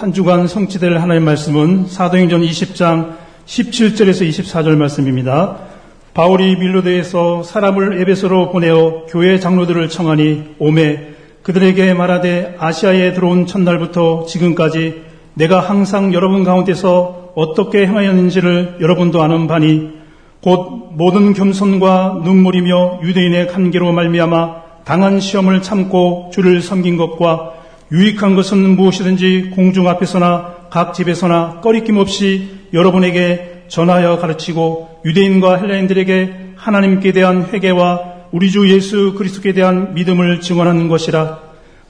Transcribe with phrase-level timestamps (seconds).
[0.00, 5.58] 한 주간 성취될 하나님의 말씀은 사도행전 20장 17절에서 24절 말씀입니다.
[6.14, 11.08] 바울이 밀로드에서 사람을 에베소로 보내어 교회 장로들을 청하니 오매
[11.42, 15.02] 그들에게 말하되 아시아에 들어온 첫날부터 지금까지
[15.34, 19.90] 내가 항상 여러분 가운데서 어떻게 행하였는지를 여러분도 아는 바니
[20.40, 27.59] 곧 모든 겸손과 눈물이며 유대인의 관계로 말미암아 당한 시험을 참고 주를 섬긴 것과
[27.92, 37.12] 유익한 것은 무엇이든지 공중 앞에서나 각 집에서나 꺼리낌 없이 여러분에게 전하여 가르치고 유대인과 헬라인들에게 하나님께
[37.12, 41.40] 대한 회개와 우리 주 예수 그리스도께 대한 믿음을 증언하는 것이라.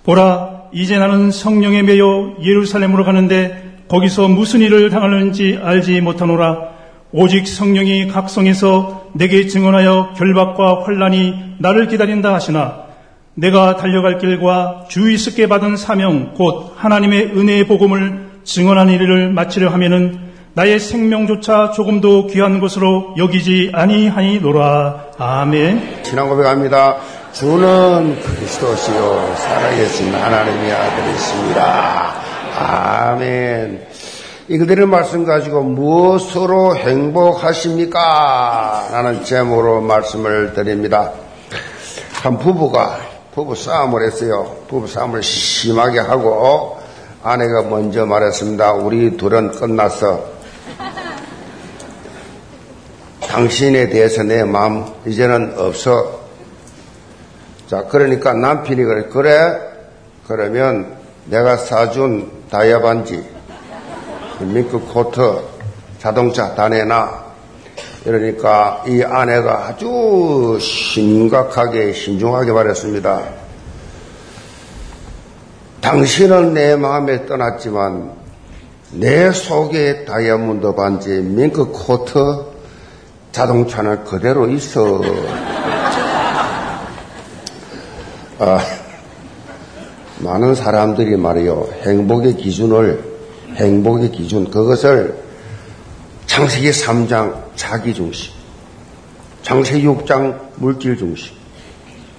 [0.05, 6.71] 보라, 이제 나는 성령에 매여 예루살렘으로 가는데 거기서 무슨 일을 당하는지 알지 못하노라.
[7.13, 12.90] 오직 성령이 각성에서 내게 증언하여 결박과 환란이 나를 기다린다 하시나
[13.41, 20.79] 내가 달려갈 길과 주의스게 받은 사명 곧 하나님의 은혜의 복음을 증언하는 일을 마치려 하면은 나의
[20.79, 25.13] 생명조차 조금도 귀한 것으로 여기지 아니하니노라.
[25.17, 26.03] 아멘.
[26.05, 26.97] 신앙 고백합니다.
[27.33, 32.15] 주는 그리스도시요 살아계신 하나님의 아들이십니다.
[32.59, 33.87] 아멘.
[34.49, 38.01] 이 그들의 말씀 가지고 무엇으로 행복하십니까?
[38.93, 41.13] 라는 제목으로 말씀을 드립니다.
[42.23, 44.57] 한 부부가 부부 싸움을 했어요.
[44.69, 46.79] 부부 싸움을 심하게 하고
[47.23, 48.73] 아내가 먼저 말했습니다.
[48.73, 50.25] 우리 둘은 끝났어.
[53.21, 56.21] 당신에 대해서 내 마음 이제는 없어.
[57.69, 59.05] 자, 그러니까 남편이 그래.
[59.05, 59.61] 그래?
[60.27, 63.25] 그러면 내가 사준 다이아 반지,
[64.41, 65.21] 밍크 코트,
[66.01, 67.30] 자동차 다 내놔.
[68.05, 73.23] 이러니까 이 아내가 아주 심각하게 신중하게 말했습니다.
[75.83, 78.13] 당신은 내 마음에 떠났지만
[78.93, 82.19] 내 속에 다이아몬드 반지, 밍크 코트,
[83.33, 85.01] 자동차는 그대로 있어.
[88.41, 88.61] 아,
[90.21, 93.05] 많은 사람들이 말이요, 행복의 기준을,
[93.57, 95.30] 행복의 기준, 그것을
[96.31, 98.33] 창세기 3장 자기 중심,
[99.43, 101.35] 창세기 6장 물질 중심,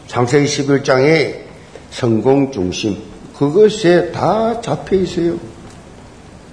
[0.07, 1.43] 창세기 11장의
[1.91, 3.01] 성공 중심,
[3.33, 5.37] 그것에 다 잡혀 있어요.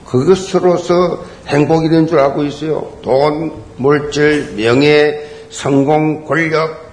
[0.07, 2.97] 그것으로서 행복이 된 줄 알고 있어요.
[3.03, 6.87] 돈, 물질, 명예, 성공, 권력.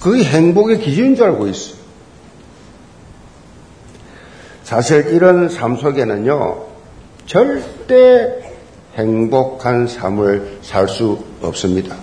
[0.00, 1.83] 그게 행복의 기준인 줄 알고 있어요.
[4.74, 6.64] 사실 이런 삶 속에는요,
[7.26, 8.42] 절대
[8.96, 11.94] 행복한 삶을 살 수 없습니다.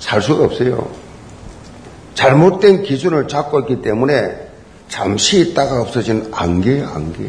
[0.00, 0.90] 살 수가 없어요.
[2.14, 4.48] 잘못된 기준을 잡고 있기 때문에
[4.88, 7.28] 잠시 있다가 없어지는 안개예요, 안개.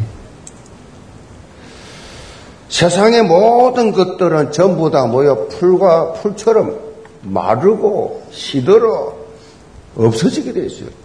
[2.69, 6.79] 세상의 모든 것들은 전부 다 모여 풀과 풀처럼
[7.21, 9.15] 마르고 시들어
[9.95, 11.02] 없어지게 돼 있어요.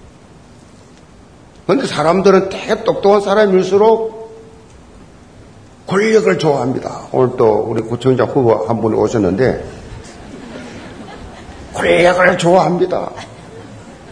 [1.69, 4.17] 그런데 사람들은 되게 똑똑한 사람일수록
[5.87, 7.09] 권력을 좋아합니다.
[7.13, 9.69] 오늘 또 우리 구청장 후보 한 분이 오셨는데
[11.75, 13.11] 권력을 좋아합니다.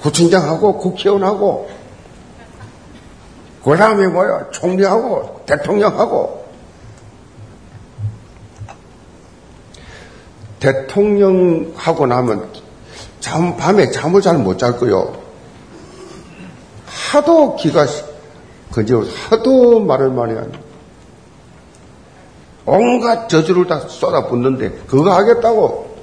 [0.03, 1.71] 구청장하고 국회의원하고
[3.65, 6.45] 그 다음에 뭐야 총리하고 대통령하고
[10.61, 12.53] 대통령하고 나면
[13.21, 15.26] 잠, 밤에 잠을 잘 못 잘 거요.
[17.11, 17.87] 하도 기가
[18.73, 20.53] 그저 하도 말을 많이 하니
[22.65, 25.97] 온갖 저주를 다 쏟아붓는데 그거 하겠다고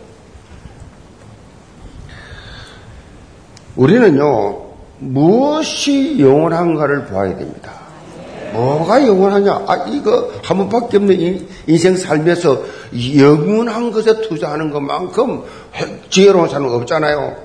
[3.75, 4.63] 우리는요
[4.99, 7.71] 무엇이 영원한가를 봐야 됩니다.
[8.53, 9.63] 뭐가 영원하냐?
[9.67, 12.61] 아, 이거 한 번밖에 없는 인생 살면서
[13.17, 15.43] 영원한 것에 투자하는 것만큼
[16.09, 17.35] 지혜로운 사람은 없잖아요.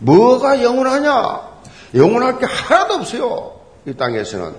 [0.00, 1.53] 뭐가 영원하냐?
[1.94, 3.52] 영원할 게 하나도 없어요.
[3.86, 4.52] 이 땅에서는.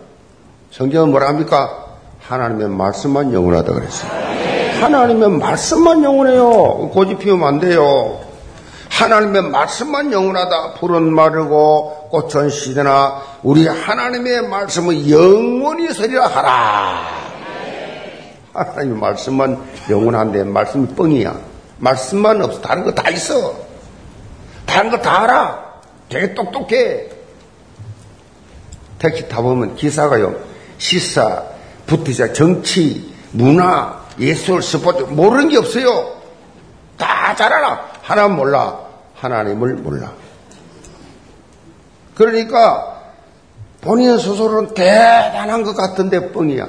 [0.72, 1.86] 성경은 뭐라 합니까?
[2.22, 4.12] 하나님의 말씀만 영원하다 그랬어요.
[4.82, 6.90] 하나님의 말씀만 영원해요.
[6.94, 8.20] 고집 피우면 안 돼요.
[8.90, 10.74] 하나님의 말씀만 영원하다.
[10.76, 17.02] 불은 마르고 꽃은 시드나 우리 하나님의 말씀은 영원히 서리라 하라.
[18.54, 21.36] 하나님의 말씀만 영원한데 말씀이 뻥이야.
[21.80, 22.62] 말씀만 없어.
[22.62, 23.54] 다른 거 다 있어.
[24.66, 25.66] 다른 거 다 알아.
[26.10, 27.10] 되게 똑똑해.
[29.00, 30.36] 택시 타보면 기사가요.
[30.78, 31.44] 시사,
[31.86, 36.16] 부티자, 정치, 문화, 예술, 스포츠 모르는 게 없어요.
[36.98, 37.90] 다 잘 알아.
[38.02, 38.80] 하나 몰라.
[39.16, 40.14] 하나님을 몰라.
[42.16, 43.02] 그러니까
[43.82, 46.68] 본인 스스로는 대단한 것 같은데 뻥이야.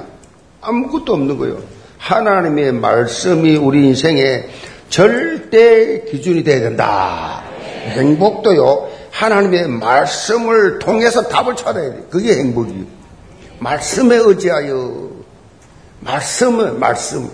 [0.61, 1.59] 아무것도 없는 거예요.
[1.97, 4.49] 하나님의 말씀이 우리 인생의
[4.89, 7.41] 절대 기준이 되어야 된다.
[7.89, 12.05] 행복도요, 하나님의 말씀을 통해서 답을 찾아야 돼.
[12.11, 12.85] 그게 행복이에요.
[13.57, 15.09] 말씀에 의지하여.
[16.01, 17.27] 말씀은 말씀.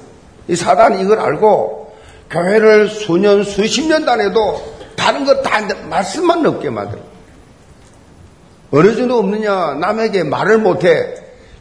[0.47, 1.93] 이 사단이 이걸 알고
[2.29, 4.63] 교회를 수년, 수십 년 다녀도
[4.95, 5.59] 다른 거다
[5.89, 7.01] 말씀만 넘게 만들어.
[8.71, 9.73] 어느 정도 없느냐?
[9.73, 11.15] 남에게 말을 못해.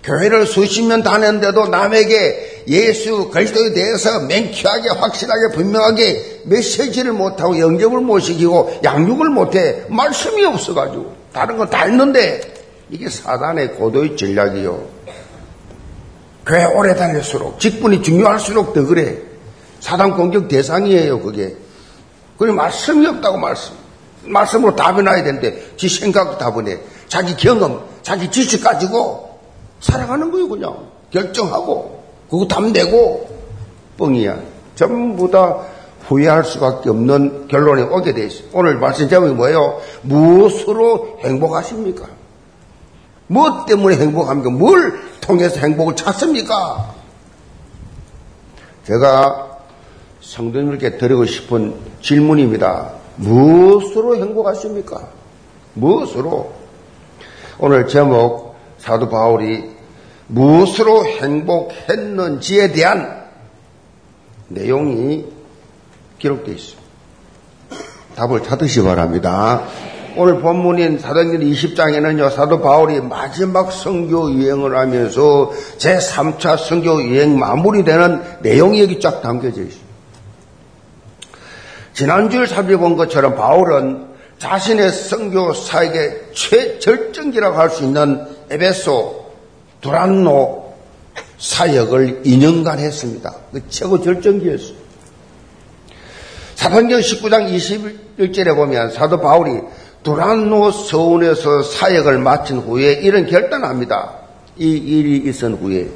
[0.04, 8.20] 교회를 수십 년 다녔는데도 남에게 예수 그리스도에 대해서 맹쾌하게 확실하게 분명하게 메시지를 못하고 영접을 못
[8.20, 12.40] 시키고 양육을 못해 말씀이 없어가지고 다른 거 다 있는데
[12.90, 14.86] 이게 사단의 고도의 전략이요.
[16.44, 19.18] 교회 오래 다닐수록 직분이 중요할수록 더 그래.
[19.80, 21.56] 사단 공격 대상이에요 그게.
[22.38, 23.72] 그리고 말씀이 없다고 말씀.
[24.24, 26.78] 말씀으로 답이 나야 되는데 지 생각 답은 해.
[27.08, 29.38] 자기 경험, 자기 지식 가지고
[29.80, 30.90] 살아가는 거예요 그냥.
[31.12, 32.01] 결정하고
[32.32, 33.28] 그거 답 내고
[33.98, 34.40] 뻥이야.
[34.74, 35.58] 전부 다
[36.08, 38.48] 후회할 수밖에 없는 결론이 오게 돼 있어요.
[38.54, 39.82] 오늘 말씀 제목이 뭐예요?
[40.00, 42.06] 무엇으로 행복하십니까?
[43.26, 44.48] 무엇 때문에 행복합니까?
[44.48, 46.94] 뭘 통해서 행복을 찾습니까?
[48.84, 49.58] 제가
[50.22, 52.92] 성도님께 드리고 싶은 질문입니다.
[53.16, 55.06] 무엇으로 행복하십니까?
[55.74, 56.50] 무엇으로?
[57.58, 59.71] 오늘 제목 사도 바울이
[60.32, 63.22] 무엇으로 행복했는지에 대한
[64.48, 65.26] 내용이
[66.18, 66.82] 기록되어 있습니다.
[68.16, 69.64] 답을 찾으시 바랍니다.
[70.16, 78.82] 오늘 본문인 사도행전 20장에는요, 사도 바울이 마지막 성교 유행을 하면서 제3차 성교 유행 마무리되는 내용이
[78.82, 79.92] 여기 쫙 담겨져 있습니다.
[81.94, 84.06] 지난주에 살펴본 것처럼 바울은
[84.38, 89.21] 자신의 성교 사역의 최절정기라고 할 수 있는 에베소
[89.82, 90.72] 두란노
[91.38, 93.34] 사역을 2년간 했습니다.
[93.52, 94.82] 그 최고 절정기였어요.
[96.54, 97.52] 사도행전 19장
[98.18, 99.60] 21절에 보면 사도 바울이
[100.04, 104.14] 두란노 서원에서 사역을 마친 후에 이런 결단합니다.
[104.56, 105.88] 이 일이 있은 후에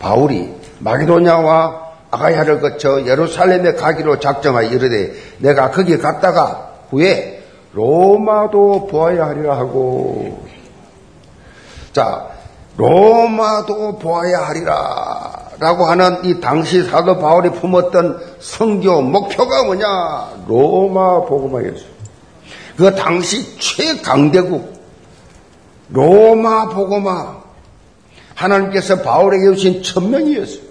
[0.00, 0.50] 바울이
[0.80, 10.46] 마게도냐와 아가야를 거쳐 예루살렘에 가기로 작정하여 이르되 내가 거기 갔다가 후에 로마도 보아야 하리라 하고
[11.92, 12.37] 자
[12.78, 21.98] 로마도 보아야 하리라 라고 하는 이 당시 사도 바울이 품었던 성교 목표가 뭐냐 로마 복음화였어요.
[22.76, 24.72] 그 당시 최강대국
[25.90, 27.38] 로마 복음화
[28.36, 30.68] 하나님께서 바울에게 주신 천명이었어요.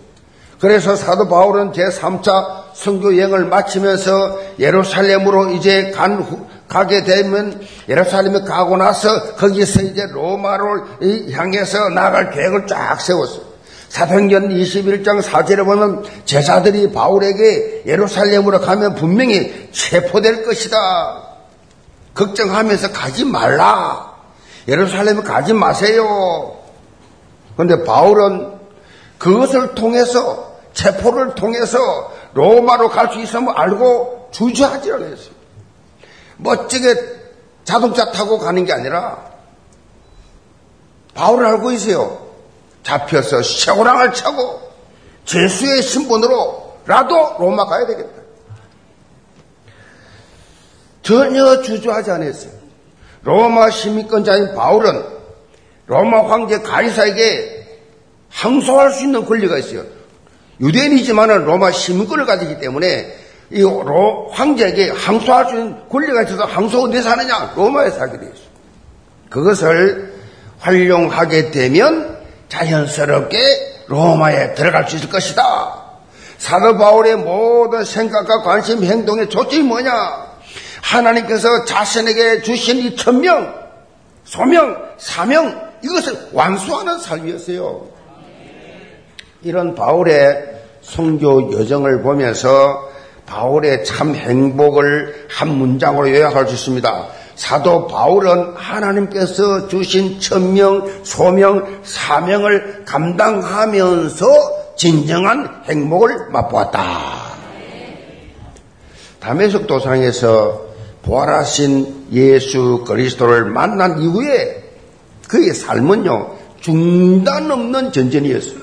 [0.61, 8.77] 그래서 사도 바울은 제3차 선교 여행을 마치면서 예루살렘으로 이제 간 후, 가게 되면 예루살렘에 가고
[8.77, 13.47] 나서 거기서 이제 로마를 향해서 나갈 계획을 쫙 세웠어요.
[13.89, 21.23] 사도행전 21장 4절에 보면 제자들이 바울에게 예루살렘으로 가면 분명히 체포될 것이다.
[22.13, 24.13] 걱정하면서 가지 말라.
[24.67, 26.57] 예루살렘에 가지 마세요.
[27.55, 28.57] 그런데 바울은
[29.17, 31.77] 그것을 통해서 체포를 통해서
[32.33, 35.36] 로마로 갈 수 있음을 알고 주저하지 않았어요.
[36.37, 36.95] 멋지게
[37.63, 39.25] 자동차 타고 가는 게 아니라
[41.13, 42.27] 바울을 알고 있어요.
[42.83, 44.61] 잡혀서 쇠고랑을 차고
[45.25, 48.21] 죄수의 신분으로라도 로마 가야 되겠다.
[51.01, 52.51] 전혀 주저하지 않았어요.
[53.23, 55.03] 로마 시민권자인 바울은
[55.87, 57.79] 로마 황제 가이사에게
[58.29, 59.83] 항소할 수 있는 권리가 있어요.
[60.59, 67.09] 유대인이지만 로마 시민권을 가지기 때문에 이 로, 황제에게 항소할 수 있는 권리가 있어서 항소 어디서
[67.11, 67.53] 하느냐?
[67.55, 68.47] 로마에서 하게 되어 있어요.
[69.29, 70.13] 그것을
[70.59, 72.17] 활용하게 되면
[72.49, 73.37] 자연스럽게
[73.87, 75.83] 로마에 들어갈 수 있을 것이다.
[76.37, 79.91] 사도 바울의 모든 생각과 관심, 행동의 조건이 뭐냐?
[80.81, 83.53] 하나님께서 자신에게 주신 이 천명,
[84.23, 87.87] 소명, 사명 이것을 완수하는 삶이었어요.
[89.43, 92.87] 이런 바울의 성교 여정을 보면서
[93.27, 97.07] 바울의 참 행복을 한 문장으로 요약할 수 있습니다.
[97.35, 107.27] 사도 바울은 하나님께서 주신 천명, 소명, 사명을 감당하면서 진정한 행복을 맛보았다.
[109.19, 110.65] 담에석 도상에서
[111.03, 114.63] 부활하신 예수 그리스도를 만난 이후에
[115.27, 118.59] 그의 삶은요, 중단 없는 전쟁이었어요.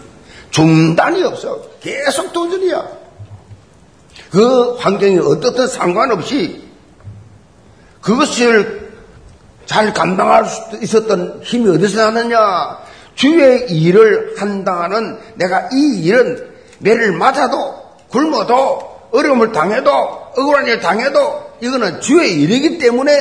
[0.50, 1.60] 중단이 없어.
[1.80, 3.03] 계속 도전이야.
[4.34, 6.60] 그 환경이 어떻든 상관없이
[8.00, 8.90] 그것을
[9.64, 12.78] 잘 감당할 수 있었던 힘이 어디서 나느냐?
[13.14, 16.48] 주의 일을 한다는 내가 이 일은
[16.80, 17.76] 매를 맞아도
[18.10, 23.12] 굶어도 어려움을 당해도 억울한 일 당해도 이거는 주의 일이기 때문에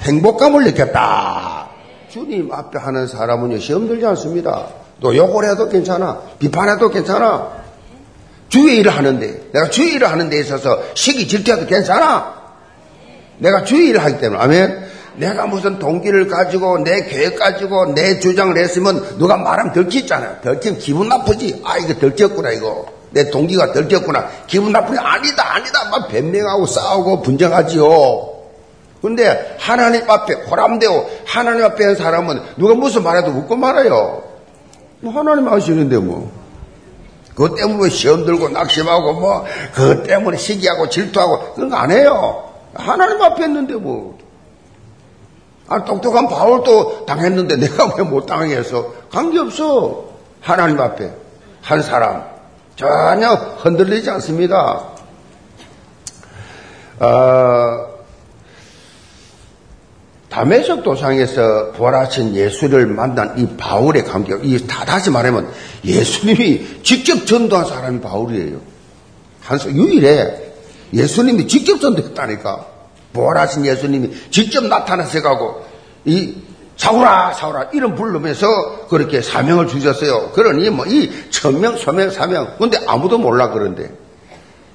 [0.00, 1.68] 행복감을 느꼈다.
[2.08, 4.66] 주님 앞에 하는 사람은요 시험 들지 않습니다.
[5.00, 6.20] 또 욕을 해도 괜찮아.
[6.40, 7.59] 비판해도 괜찮아.
[8.50, 12.34] 주의 일을 하는데 내가 주의 일을 하는 데 있어서 시기 질투해도 괜찮아.
[13.38, 14.90] 내가 주의 일을 하기 때문에 아멘.
[15.16, 20.40] 내가 무슨 동기를 가지고 내 계획 가지고 내 주장을 했으면 누가 말하면 들키잖아요.
[20.42, 21.62] 들키면 기분 나쁘지.
[21.64, 22.86] 아 이거 들켰구나 이거.
[23.10, 24.28] 내 동기가 들켰구나.
[24.46, 24.98] 기분 나쁘지.
[24.98, 25.88] 아니다 아니다.
[25.88, 28.30] 막 변명하고 싸우고 분쟁하지요.
[29.00, 34.22] 근데 하나님 앞에 호람되고 하나님 앞에 한 사람은 누가 무슨 말해도 웃고 말아요.
[35.00, 36.39] 뭐 하나님 아시는데 뭐.
[37.34, 39.44] 그것 때문에 시험 들고 낙심하고 뭐
[39.74, 42.44] 그것 때문에 시기하고 질투하고 그런 거 안 해요.
[42.74, 44.18] 하나님 앞에 했는데 뭐.
[45.68, 48.92] 아, 똑똑한 바울도 당했는데 내가 왜 못 당하겠어?
[49.10, 50.04] 관계없어.
[50.40, 51.10] 하나님 앞에.
[51.62, 52.24] 한 사람.
[52.76, 54.82] 전혀 흔들리지 않습니다.
[56.98, 57.86] 어,
[60.30, 65.50] 담에석 도상에서 부활하신 예수를 만난 이 바울의 관계, 이 다, 다시 말하면
[65.84, 68.60] 예수님이 직접 전도한 사람이 바울이에요.
[69.42, 70.36] 한, 유일해.
[70.94, 72.66] 예수님이 직접 전도했다니까.
[73.12, 75.64] 부활하신 예수님이 직접 나타나서 가고,
[76.04, 76.34] 이,
[76.76, 80.30] 사울아, 사울아, 이름 부르면서 그렇게 사명을 주셨어요.
[80.30, 82.54] 그러니 뭐 이 천명, 소명, 사명.
[82.56, 83.92] 근데 아무도 몰라, 그런데.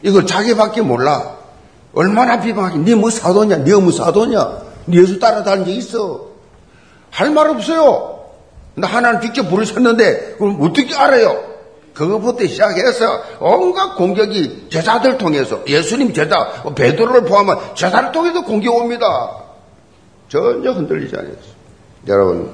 [0.04, 1.38] 이걸 자기밖에 몰라.
[1.94, 2.80] 얼마나 비방하기.
[2.80, 3.58] 니뭐 사도냐?
[3.60, 4.66] 니뭐 사도냐?
[4.88, 6.28] 니 예수 따라다닌 적 있어?
[7.12, 8.20] 할 말 없어요.
[8.74, 11.44] 근데 하나님 직접 부르셨는데, 그럼 어떻게 알아요?
[11.94, 16.36] 그것부터 시작해서 온갖 공격이 제자들 통해서 예수님 제자
[16.76, 19.06] 베드로를 포함한 제자를 통해서 공격 옵니다.
[20.28, 21.56] 전혀 흔들리지 않았어요.
[22.10, 22.52] 여러분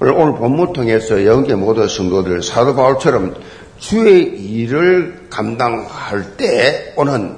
[0.00, 3.36] 오늘, 오늘 본문 통해서 영계 모든 성도들 사도 바울처럼
[3.78, 7.36] 주의 일을 감당할 때 오는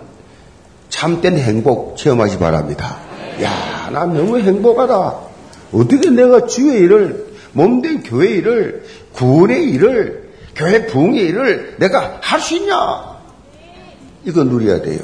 [0.88, 2.96] 참된 행복 체험하시 바랍니다.
[3.42, 3.50] 야,
[3.94, 5.14] 나 너무 행복하다.
[5.72, 8.82] 어떻게 내가 주의 일을 몸된 교회 일을
[9.12, 12.74] 구원의 일을 교회 부흥의 일을 내가 할 수 있냐?
[14.24, 14.98] 이거 누려야 돼요.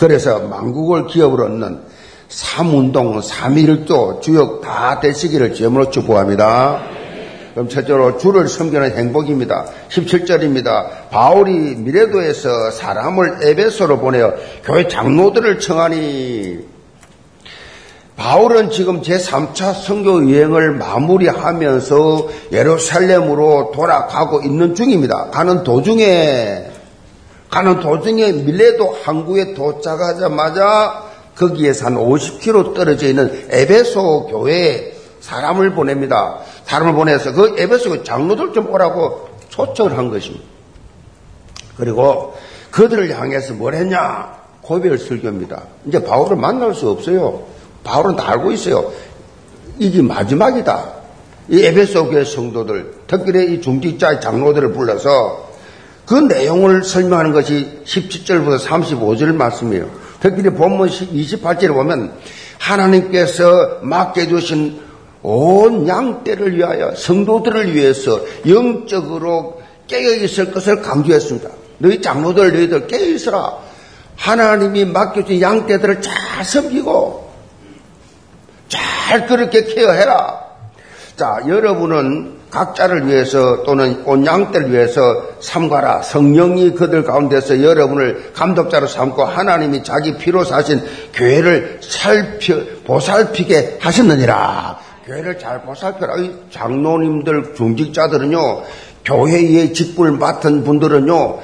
[0.00, 1.80] 그래서 만국을 기업으로 얻는
[2.28, 6.82] 삼운동, 삼일도 주역 다 되시기를 주으로 축복합니다.
[7.54, 9.66] 그럼 첫째로 주를 섬기는 행복입니다.
[9.90, 11.08] 17절입니다.
[11.10, 14.34] 바울이 미레도에서 사람을 에베소로 보내어
[14.64, 16.77] 교회 장로들을 청하니
[18.18, 25.30] 바울은 지금 제3차 선교 여행을 마무리하면서 예루살렘으로 돌아가고 있는 중입니다.
[25.30, 26.66] 가는 도중에
[27.48, 31.04] 가는 도중에 밀레도 항구에 도착하자마자
[31.36, 36.40] 거기에서 한 50km 떨어져 있는 에베소 교회에 사람을 보냅니다.
[36.64, 40.44] 사람을 보내서 그 에베소 장로들 좀 오라고 초청을 한 것입니다.
[41.76, 42.34] 그리고
[42.72, 44.36] 그들을 향해서 뭘 했냐?
[44.60, 45.62] 고별 설교입니다.
[45.86, 47.57] 이제 바울을 만날 수 없어요.
[47.88, 48.92] 바울은 다 알고 있어요.
[49.78, 50.92] 이게 마지막이다.
[51.48, 55.48] 이 에베소 교회 성도들, 특별히 이 중직자의 장로들을 불러서
[56.04, 59.88] 그 내용을 설명하는 것이 17절부터 35절 말씀이에요.
[60.20, 62.12] 특별히 본문 28절에 보면
[62.58, 64.80] 하나님께서 맡겨주신
[65.22, 71.48] 온 양떼를 위하여 성도들을 위해서 영적으로 깨어있을 것을 강조했습니다.
[71.78, 73.52] 너희 장로들 너희들 깨어있어라.
[74.16, 77.07] 하나님이 맡겨준 양떼들을 잘 섬기고
[78.68, 80.48] 잘 그렇게 케어해라.
[81.16, 85.00] 자, 여러분은 각자를 위해서 또는 온 양떼를 위해서
[85.40, 86.02] 삼가라.
[86.02, 90.82] 성령이 그들 가운데서 여러분을 감독자로 삼고 하나님이 자기 피로 사신
[91.12, 94.78] 교회를 살펴, 보살피게 하셨느니라.
[95.06, 96.14] 교회를 잘 보살펴라.
[96.50, 98.62] 장로님들, 중직자들은요,
[99.04, 101.38] 교회의 직분을 맡은 분들은요,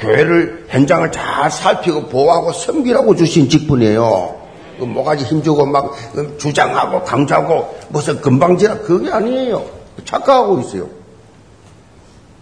[0.00, 4.41] 교회를, 현장을 잘 살피고 보호하고 섬기라고 주신 직분이에요.
[4.78, 5.92] 그 뭐가지 힘주고 막
[6.38, 9.64] 주장하고 강조하고 무슨 금방지라 그게 아니에요.
[10.04, 10.88] 착각하고 있어요.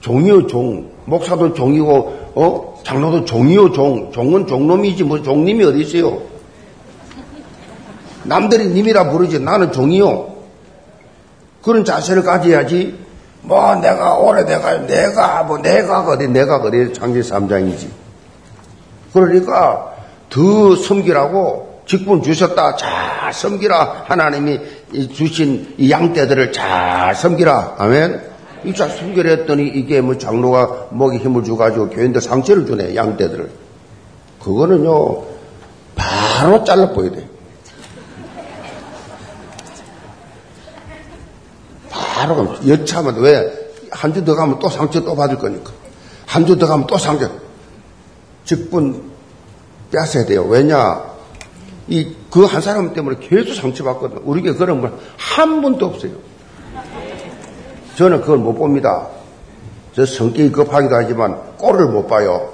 [0.01, 0.91] 종이요 종.
[1.05, 4.13] 목사도 종이고 어 장로도 종이요 종.
[4.13, 6.23] 종은 종놈이지 뭐 종님이 어디 있어요?
[8.25, 10.31] 남들이 님이라 부르지 나는 종이요.
[11.63, 12.99] 그런 자세를 가져야지.
[13.43, 17.89] 뭐 내가 오래돼가 내가 뭐 내가 어디 내가 어디 창기 3장이지.
[19.13, 19.95] 그러니까
[20.29, 22.77] 더 섬기라고 직분 주셨다.
[22.77, 24.05] 잘 섬기라.
[24.07, 24.61] 하나님이
[25.13, 27.75] 주신 이 양떼들을 잘 섬기라.
[27.79, 28.31] 아멘.
[28.65, 32.95] 이잘 섬기라 했더니 이게 뭐 장로가 목에 힘을 주가지고 교인들 상처를 주네.
[32.95, 33.51] 양떼들을.
[34.41, 35.25] 그거는요,
[35.97, 37.29] 바로 잘라버야 돼.
[41.91, 43.59] 바로 여차하면 왜?
[43.91, 45.73] 한 주 더 가면 또 상처 또 받을 거니까.
[46.27, 47.29] 한 주 더 가면 또 상처.
[48.45, 49.11] 직분
[49.91, 50.45] 뺏어야 돼요.
[50.45, 51.10] 왜냐?
[51.91, 54.19] 이, 그 한 사람 때문에 계속 상처받거든.
[54.25, 56.13] 우리에게 그런 분 한 분도 없어요.
[57.97, 59.09] 저는 그걸 못 봅니다.
[59.95, 62.53] 저 성격이 급하기도 하지만 꼴을 못 봐요.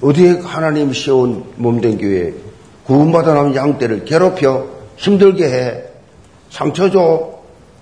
[0.00, 2.34] 어디에 하나님 씌운 몸된 교회
[2.86, 4.66] 구원받아 나온 양떼를 괴롭혀
[4.96, 5.82] 힘들게 해
[6.50, 7.34] 상처 줘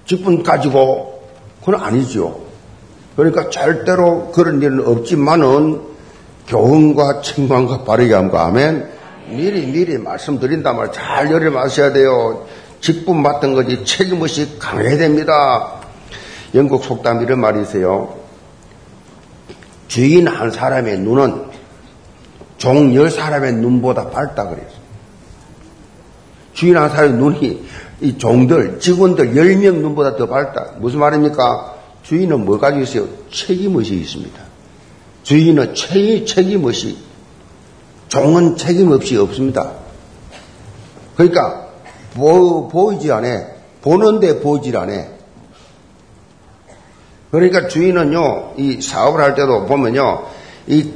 [0.06, 1.22] 직분 가지고
[1.60, 2.40] 그건 아니죠.
[3.16, 5.80] 그러니까 절대로 그런 일은 없지만은
[6.48, 8.93] 교훈과 책망과 바르게 함과 아멘
[9.28, 12.46] 미리 미리 말씀드린다 말 잘 열을 마셔야 돼요.
[12.80, 15.80] 직분 맡은 거지 책임의식 강해야 됩니다.
[16.54, 18.18] 영국 속담 이런 말이 있어요.
[19.88, 21.44] 주인 한 사람의 눈은
[22.58, 24.74] 종 열 사람의 눈보다 밝다 그랬어.
[26.52, 27.66] 주인 한 사람의 눈이
[28.00, 30.74] 이 종들, 직원들 열 명 눈보다 더 밝다.
[30.78, 31.74] 무슨 말입니까?
[32.02, 33.08] 주인은 뭐 가지고 있어요?
[33.32, 34.40] 책임의식이 있습니다.
[35.22, 36.98] 주인은 최, 책임의식.
[38.14, 39.72] 종은 책임 없이 없습니다.
[41.16, 41.66] 그러니까,
[42.14, 43.46] 보, 보이지 않아.
[43.82, 45.06] 보는데 보이질 않아.
[47.32, 50.26] 그러니까 주인은요, 이 사업을 할 때도 보면요,
[50.68, 50.92] 이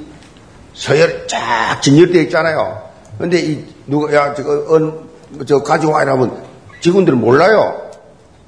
[0.74, 2.82] 서열 쫙 진열되어 있잖아요.
[3.18, 5.08] 근데 이, 누가, 야, 저거, 언,
[5.44, 6.40] 저 가져와 이러면
[6.80, 7.90] 직원들은 몰라요.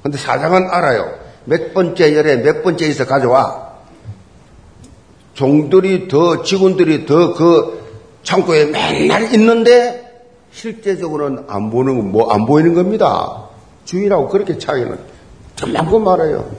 [0.01, 1.13] 근데 사장은 알아요.
[1.43, 3.69] 몇 번째 열에 몇 번째 에서 가져와.
[5.33, 7.80] 종들이 더, 직원들이 더 그
[8.23, 10.11] 창고에 맨날 있는데
[10.51, 13.45] 실제적으로는 안 보는, 뭐, 안 보이는 겁니다.
[13.85, 14.99] 주인하고 그렇게 차이는
[15.55, 16.49] 정말 말아요.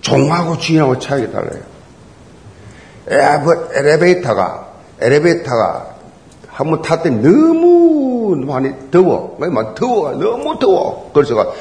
[0.00, 1.62] 종하고 주인하고 차이가 달라요.
[3.74, 4.68] 엘리베이터가,
[5.00, 5.94] 엘리베이터가
[6.48, 9.36] 한번 탔더니 너무 많이 더워.
[9.38, 10.12] 막 더워.
[10.12, 11.10] 너무 더워.
[11.12, 11.54] 그래서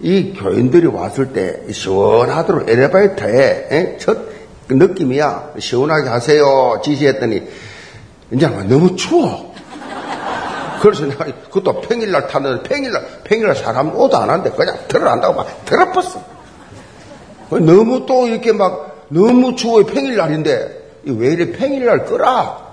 [0.00, 3.96] 이 교인들이 왔을 때 시원하도록 엘리베이터에 에?
[3.98, 4.37] 첫
[4.68, 5.52] 느낌이야.
[5.58, 6.80] 시원하게 하세요.
[6.84, 7.42] 지시했더니
[8.32, 9.54] 이제 너무 추워.
[10.82, 16.22] 그래서 내가 그것도 평일날 탔는데 평일날 평일날 사람 오도 안 한대 그냥 들어간다고 막 들어봤어.
[17.50, 22.68] 너무 또 이렇게 막 너무 추워요 평일날인데 왜 이래 평일날 끄라.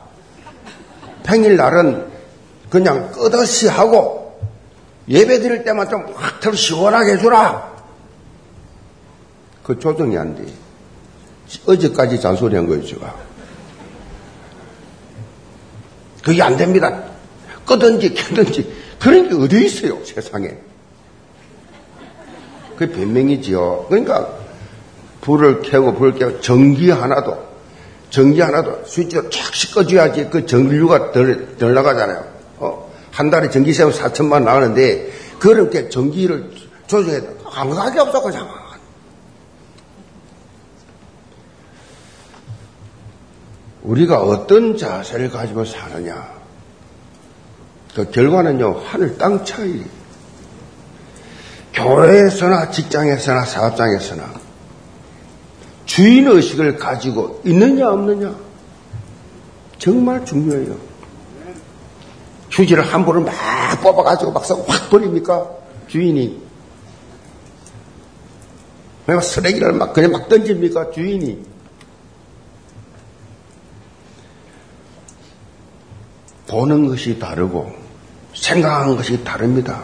[1.24, 2.06] 평일날은
[2.70, 4.38] 그냥 끄듯이 하고
[5.08, 7.74] 예배 드릴 때만 좀 확 털 시원하게 해주라.
[9.64, 10.44] 그 조정이 안 돼.
[11.66, 13.16] 어제까지 잔소리 한 거예요, 제가.
[16.24, 17.04] 그게 안 됩니다.
[17.66, 20.58] 끄든지 켜든지 그런 게 어디 있어요, 세상에.
[22.76, 23.86] 그게 변명이지요.
[23.90, 24.30] 그러니까
[25.22, 27.56] 불을 켜고 불을 켜고 전기 하나도
[28.10, 32.26] 전기 하나도 스위치로 쫙 꺼줘야지 그 전기료가 덜, 덜 나가잖아요.
[32.58, 32.92] 어?
[33.12, 36.52] 한 달에 전기세 4천만 나가는데 그렇게 전기를
[36.88, 37.36] 돼.
[37.44, 38.48] 감각이 없어, 그냥.
[43.86, 46.34] 우리가 어떤 자세를 가지고 사느냐.
[47.94, 49.84] 그 결과는요, 하늘 땅 차이.
[51.74, 54.34] 교회에서나 직장에서나 사업장에서나
[55.86, 58.34] 주인의식을 가지고 있느냐 없느냐
[59.78, 60.78] 정말 중요해요.
[62.50, 63.34] 휴지를 함부로 막
[63.82, 65.50] 뽑아가지고 막상 확 버립니까?
[65.88, 66.42] 주인이.
[69.08, 70.92] 왜 쓰레기를 막 그냥 막 던집니까?
[70.92, 71.55] 주인이.
[76.48, 77.72] 보는 것이 다르고
[78.34, 79.84] 생각하는 것이 다릅니다.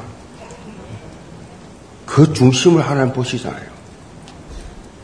[2.05, 3.71] 그 중심을 하나님 보시잖아요.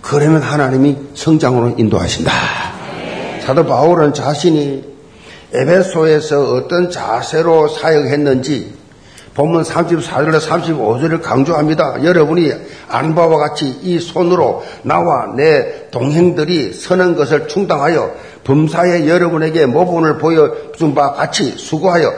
[0.02, 2.32] 그러면 하나님이 성장으로 인도하신다.
[3.46, 4.84] 사도 바울은 자신이
[5.54, 8.74] 에베소에서 어떤 자세로 사역했는지
[9.38, 12.04] 본문 34절에 35절을 강조합니다.
[12.04, 12.52] 여러분이
[12.90, 18.12] 안바와 같이 이 손으로 나와 내 동행들이 서는 것을 충당하여
[18.44, 22.12] 범사에 여러분에게 모본을 보여준 바 같이 수고하여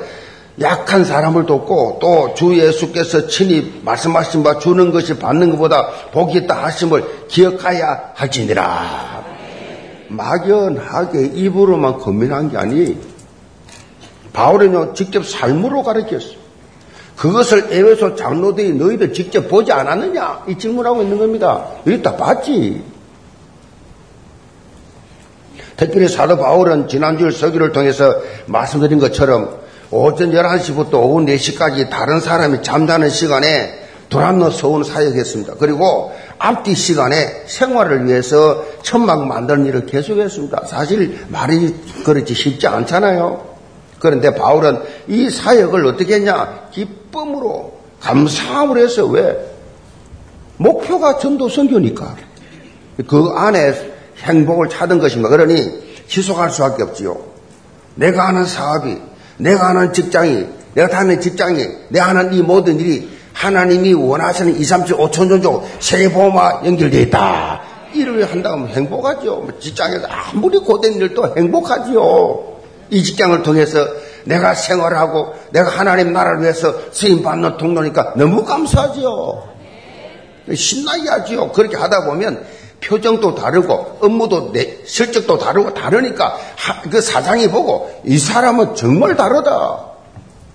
[0.62, 6.64] 약한 사람을 돕고 또 주 예수께서 친히 말씀하신 바 주는 것이 받는 것보다 복이 있다
[6.64, 9.26] 하심을 기억하여야 할지니라.
[10.08, 12.98] 막연하게 입으로만 고민한 게 아니
[14.32, 16.39] 바울은요 직접 삶으로 가르쳤어.
[17.20, 21.66] 그것을 에베소 장로들이 너희들 직접 보지 않았느냐 이 질문하고 있는 겁니다.
[21.84, 22.82] 너희 다 봤지.
[25.76, 29.60] 특별히 사도 바울은 지난주 서기를 통해서 말씀드린 것처럼
[29.92, 33.78] 오전 11시부터 오후 4시까지 다른 사람이 잠자는 시간에
[34.08, 35.56] 도란노 서운 사역했습니다.
[35.60, 40.68] 그리고 앞뒤 시간에 생활을 위해서 천막 만드는 일을 계속했습니다.
[40.68, 43.49] 사실 말이 그렇지 쉽지 않잖아요.
[44.00, 46.70] 그런데 바울은 이 사역을 어떻게 했냐?
[46.72, 49.38] 기쁨으로 감사함을 해서 왜?
[50.58, 52.16] 목표가 전도 선교니까.
[53.08, 53.74] 그 안에
[54.24, 55.30] 행복을 찾은 것인가.
[55.30, 57.18] 그러니 지속할 수 밖에 없지요.
[57.96, 58.98] 내가 하는 사업이,
[59.38, 64.86] 내가 하는 직장이, 내가 다니는 직장이, 내가 하는 이 모든 일이 하나님이 원하시는 2, 3,
[64.86, 67.62] 7, 5천 종족 세보험과 연결되어 있다.
[67.94, 69.36] 일을 한다면 행복하죠.
[69.38, 72.59] 뭐 직장에서 아무리 고된 일도 행복하지요.
[72.90, 73.88] 이 직장을 통해서
[74.26, 79.50] 내가 생활하고 내가 하나님 나라를 위해서 쓰임 받는 통로니까 너무 감사하지요.
[80.54, 81.52] 신나게 하지요.
[81.52, 82.44] 그렇게 하다 보면
[82.82, 89.86] 표정도 다르고 업무도 내, 실적도 다르고 다르니까 하, 그 사장이 보고 이 사람은 정말 다르다.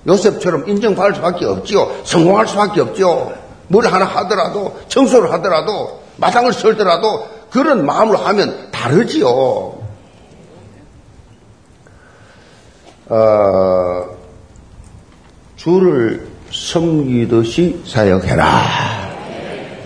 [0.06, 2.02] 요셉처럼 인정받을 수밖에 없지요.
[2.04, 3.32] 성공할 수밖에 없지요.
[3.68, 9.73] 뭘 하나 하더라도 청소를 하더라도 마당을 썰더라도 그런 마음으로 하면 다르지요.
[13.08, 14.04] 어,
[15.56, 18.44] 주를 섬기듯이 사역해라.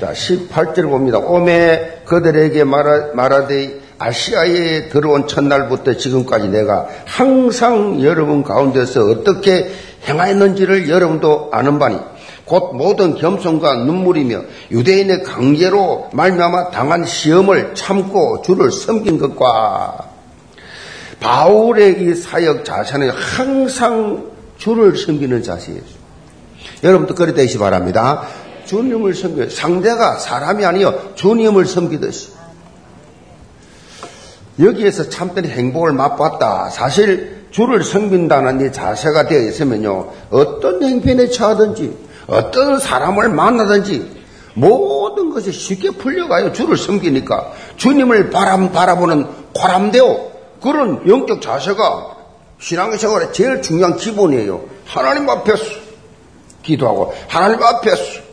[0.01, 1.19] 자, 18절 봅니다.
[1.19, 9.71] 오메 그들에게 말하, 말하되 아시아에 들어온 첫날부터 지금까지 내가 항상 여러분 가운데서 어떻게
[10.07, 11.99] 행하였는지를 여러분도 아는 바니
[12.45, 20.18] 곧 모든 겸손과 눈물이며 유대인의 강제로 말미암아 당한 시험을 참고 주를 섬긴 것과
[21.21, 25.81] 바울의 이 사역 자세는 항상 주를 섬기는 자세예요.
[26.85, 28.23] 여러분도 그리 되시 바랍니다.
[28.67, 32.33] 주님을 섬겨 상대가 사람이 아니요 주님을 섬기듯이
[34.61, 36.69] 여기에서 참된 행복을 맛봤다.
[36.71, 44.19] 사실 주를 섬긴다는 이 자세가 되어 있으면요 어떤 행편에 처하든지 어떤 사람을 만나든지
[44.55, 46.53] 모든 것이 쉽게 풀려가요.
[46.53, 50.28] 주를 섬기니까 주님을 바람 바라보는 과람되오
[50.61, 52.17] 그런 영적 자세가
[52.61, 54.61] 신앙의 생활에 제일 중요한 기본이에요.
[54.85, 55.65] 하나님 앞에서
[56.63, 58.29] 기도하고 하나님 앞에서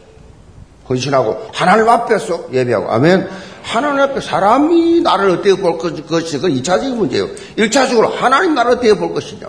[0.90, 3.28] 헌신하고 하나님 앞에서 예배하고 아멘.
[3.64, 7.28] 하나님 앞에 사람이 나를 어떻게 볼 것이 그 2차적인 문제예요.
[7.58, 9.48] 1차적으로 하나님 나를 어떻게 볼 것이냐.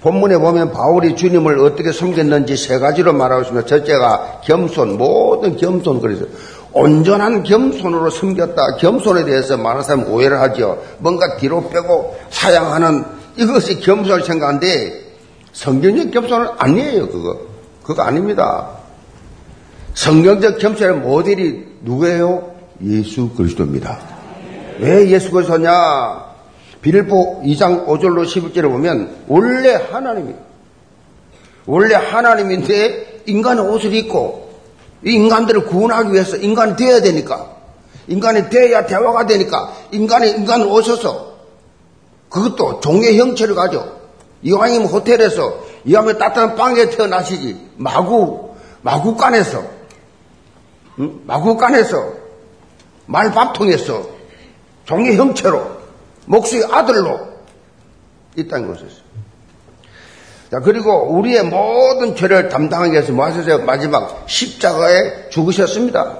[0.00, 3.66] 본문에 보면 바울이 주님을 어떻게 섬겼는지 세 가지로 말하고 있습니다.
[3.66, 6.26] 첫째가 겸손, 모든 겸손 그래서
[6.74, 8.76] 온전한 겸손으로 섬겼다.
[8.78, 10.82] 겸손에 대해서 많은 사람 오해를 하죠.
[10.98, 13.04] 뭔가 뒤로 빼고 사양하는
[13.36, 15.04] 이것이 겸손을 생각하는데
[15.52, 17.08] 성경적 겸손은 아니에요.
[17.08, 17.38] 그거
[17.84, 18.70] 그거 아닙니다.
[19.94, 22.54] 성경적 겸손의 모델이 누구예요?
[22.82, 23.98] 예수 그리스도입니다.
[24.80, 26.34] 왜 예수 그리스도냐?
[26.82, 30.34] 빌보 2장 5절로 11절을 보면 원래 하나님이
[31.66, 34.43] 원래 하나님인데 인간의 옷을 입고
[35.04, 37.50] 이 인간들을 구원하기 위해서 인간이 되어야 되니까
[38.06, 41.34] 인간이 되어야 대화가 되니까 인간이 인간을 오셔서
[42.28, 43.86] 그것도 종의 형체를 가져
[44.42, 49.64] 이왕이면 호텔에서 이왕이면 따뜻한 빵에 태어나시지 마구 마구간에서
[51.00, 51.20] 응?
[51.24, 52.12] 마구간에서
[53.06, 54.08] 말밥통에서
[54.84, 55.64] 종의 형체로
[56.26, 57.20] 목수의 아들로
[58.36, 59.03] 있다는 것이었어요.
[60.54, 63.64] 자, 그리고 우리의 모든 죄를 담당하기 위해서 뭐 하셨어요?
[63.64, 66.18] 마지막 십자가에 죽으셨습니다.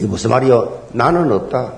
[0.00, 0.86] 이 무슨 말이요?
[0.90, 1.74] 나는 없다.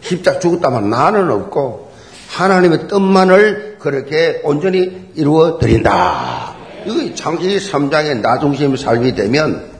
[0.00, 1.92] 십자가 죽었다면 나는 없고
[2.30, 6.56] 하나님의 뜻만을 그렇게 온전히 이루어 드린다.
[6.84, 9.70] 이거 창세기 3장의 나 중심의 삶이 되면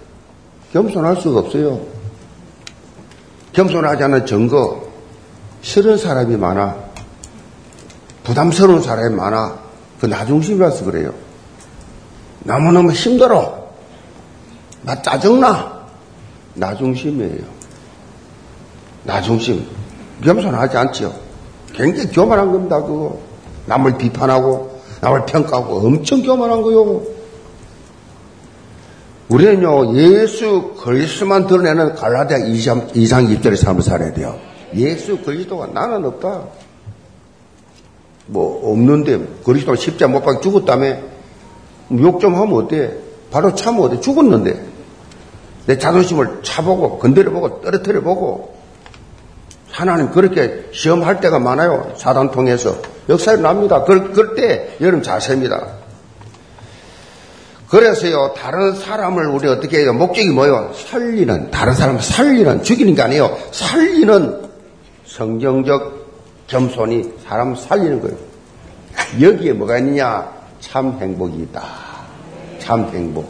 [0.73, 1.81] 겸손할 수가 없어요.
[3.55, 4.87] 겸손하지 않은 증거,
[5.63, 6.77] 싫은 사람이 많아.
[8.23, 9.72] 부담스러운 사람이 많아.
[10.03, 11.15] 그 나중심이라서 그래요.
[12.41, 13.69] 너무너무 힘들어.
[14.83, 15.81] 나 짜증나.
[16.55, 17.45] 나중심이에요.
[19.05, 19.65] 나중심.
[20.25, 21.15] 겸손하지 않죠.
[21.73, 23.17] 굉장히 교만한 겁니다, 그거.
[23.67, 27.03] 남을 비판하고, 남을 평가하고 엄청 교만한 거요.
[29.29, 34.37] 우리는요, 예수 그리스도만 드러내는 갈라디아 2장, 2장 2절의 삶을 살아야 돼요.
[34.75, 36.43] 예수 그리스도가 나는 없다.
[38.27, 40.97] 뭐 없는데 그리스도가 십자 못 박혀 죽었다며
[42.01, 42.95] 욕 좀 하면 어때?
[43.31, 44.01] 바로 참으면 어때?
[44.01, 44.67] 죽었는데
[45.67, 48.57] 내 자존심을 차보고 건드려보고 떨어뜨려보고
[49.71, 51.93] 하나님 그렇게 시험할 때가 많아요.
[51.97, 52.77] 사단 통해서
[53.09, 53.85] 역사에 납니다.
[53.85, 55.67] 그럴, 그럴 때 여러분 자세입니다.
[57.69, 59.95] 그래서요 다른 사람을 우리 어떻게 해요?
[59.95, 60.73] 목적이 뭐예요?
[60.75, 63.39] 살리는 다른 사람을 살리는 죽이는 게 아니에요.
[63.51, 64.43] 살리는
[65.07, 66.02] 성경적
[66.53, 68.17] 겸손이 사람 살리는 거예요.
[69.21, 70.31] 여기에 뭐가 있느냐?
[70.61, 71.63] 참 행복이 있다.
[72.59, 73.27] 참 행복.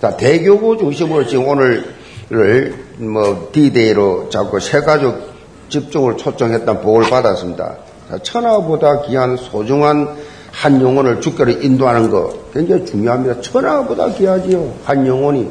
[0.00, 5.32] 자, 대교구 중심으로 지금 오늘을 뭐 디데이로 자꾸 새 가족
[5.70, 7.76] 집중을 초청했던 복을 받았습니다.
[8.10, 10.14] 자, 천하보다 귀한 소중한
[10.50, 13.40] 한 영혼을 주께로 인도하는 거 굉장히 중요합니다.
[13.40, 14.74] 천하보다 귀하지요.
[14.84, 15.50] 한 영혼이.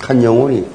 [0.00, 0.66] 한 영혼이.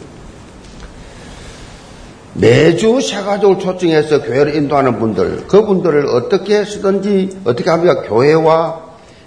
[2.35, 8.81] 매주 새가족을 초청해서 교회를 인도하는 분들, 그분들을 어떻게 쓰든지, 어떻게 하면 교회와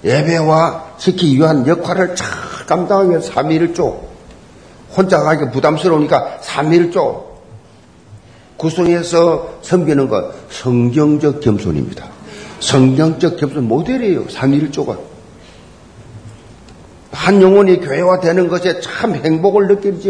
[0.05, 2.29] 예배와 지키기 위한 역할을 잘
[2.67, 3.97] 감당하기 위해서 3일조.
[4.97, 7.25] 혼자 가기 부담스러우니까 3일조.
[8.57, 12.07] 구성해서 섬기는 것, 성경적 겸손입니다.
[12.61, 14.27] 성경적 겸손 모델이에요.
[14.27, 14.99] 3일조가.
[17.13, 20.01] 한 영혼이 교회화 되는 것에 참 행복을 느끼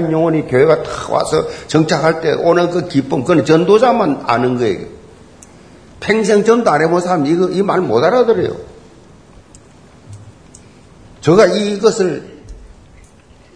[0.00, 0.06] 죠.
[0.06, 4.86] 한 영혼이 교회가 탁 와서 정착할 때 오는 그 기쁨, 그건 전도자만 아는 거예요.
[6.00, 8.50] 평생 전도 안 해본 사람 이거 이 말 못 알아들어요.
[11.22, 12.36] 제가 이것을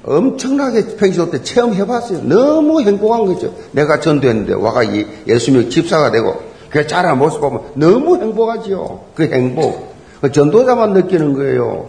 [0.02, 2.22] 엄청나게 평소 때 체험해봤어요.
[2.22, 3.54] 너무 행복한 거죠.
[3.72, 4.82] 내가 전도했는데 와가
[5.26, 9.00] 예수님 집사가 되고 그 자란 모습 보면 너무 행복하지요.
[9.14, 9.90] 그 행복.
[10.22, 11.88] 그 전도자만 느끼는 거예요.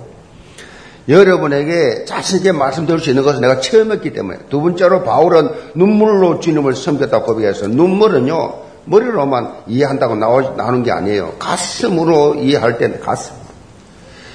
[1.08, 4.40] 여러분에게 자신있게 말씀드릴 수 있는 것은 내가 체험했기 때문에.
[4.50, 8.54] 두 번째로 바울은 눈물로 주님을 섬겼다고 고백해서 눈물은요,
[8.86, 11.34] 머리로만 이해한다고 나오는 게 아니에요.
[11.40, 13.36] 가슴으로 이해할 때는 가슴.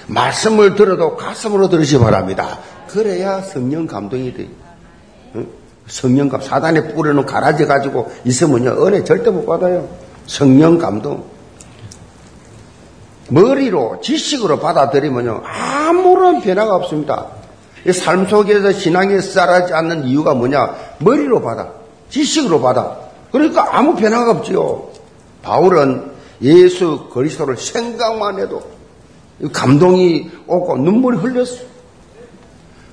[0.09, 2.61] 말씀을 들어도 가슴으로 들으시 기 바랍니다.
[2.88, 4.48] 그래야 성령 감동이 돼.
[5.87, 9.88] 성령 감, 사단에 뿌려놓은 가라지 가지고 있으면요, 은혜 절대 못 받아요.
[10.26, 11.36] 성령 감동.
[13.28, 17.26] 머리로, 지식으로 받아들이면요, 아무런 변화가 없습니다.
[17.92, 20.74] 삶 속에서 신앙이 쌀하지 않는 이유가 뭐냐?
[20.98, 21.68] 머리로 받아.
[22.10, 22.98] 지식으로 받아.
[23.30, 24.88] 그러니까 아무 변화가 없지요.
[25.42, 26.10] 바울은
[26.42, 28.62] 예수 그리스도를 생각만 해도
[29.52, 31.64] 감동이 오고 눈물이 흘렸어.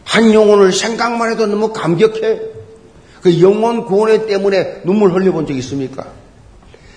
[0.04, 2.42] 한 영혼을 생각만 해도 너무 감격해.
[3.22, 6.06] 그 영혼 구원에 때문에 눈물 흘려본 적 있습니까?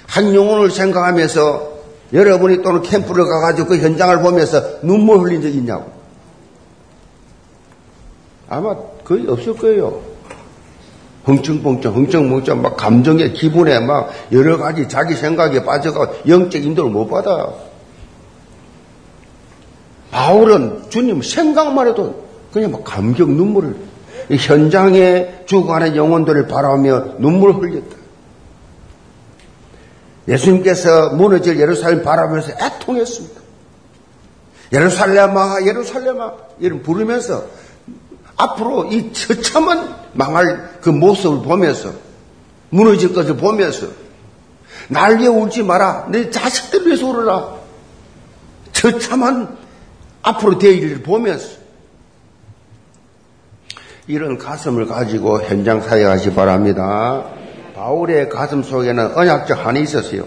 [0.06, 1.75] 한 영혼을 생각하면서
[2.12, 5.90] 여러분이 또는 캠프를 가가지고 그 현장을 보면서 눈물 흘린 적 있냐고.
[8.48, 10.00] 아마 거의 없을 거예요.
[11.24, 17.52] 흥청벙청, 흥청벙청, 막 감정의 기분에 막 여러 가지 자기 생각에 빠져가 영적 인도를 못 받아.
[20.12, 23.76] 바울은 주님 생각만 해도 그냥 막 감격 눈물을
[24.30, 27.96] 현장에 죽어가는 영혼들을 바라보며 눈물을 흘렸다.
[30.28, 33.40] 예수님께서 무너질 예루살렘 바라보면서 애통했습니다.
[34.72, 37.44] 예루살렘아, 예루살렘아, 이런 부르면서
[38.36, 41.92] 앞으로 이 처참한 망할 그 모습을 보면서
[42.70, 43.86] 무너질 것을 보면서
[44.88, 46.06] 날 위해 울지 마라.
[46.10, 47.56] 내 자식들 위해서 울어라.
[48.72, 49.56] 처참한
[50.22, 51.56] 앞으로 될 일을 보면서
[54.08, 57.24] 이런 가슴을 가지고 현장 사역하시 바랍니다.
[57.86, 60.24] 바울의 가슴 속에는 언약적 한이 있었어요.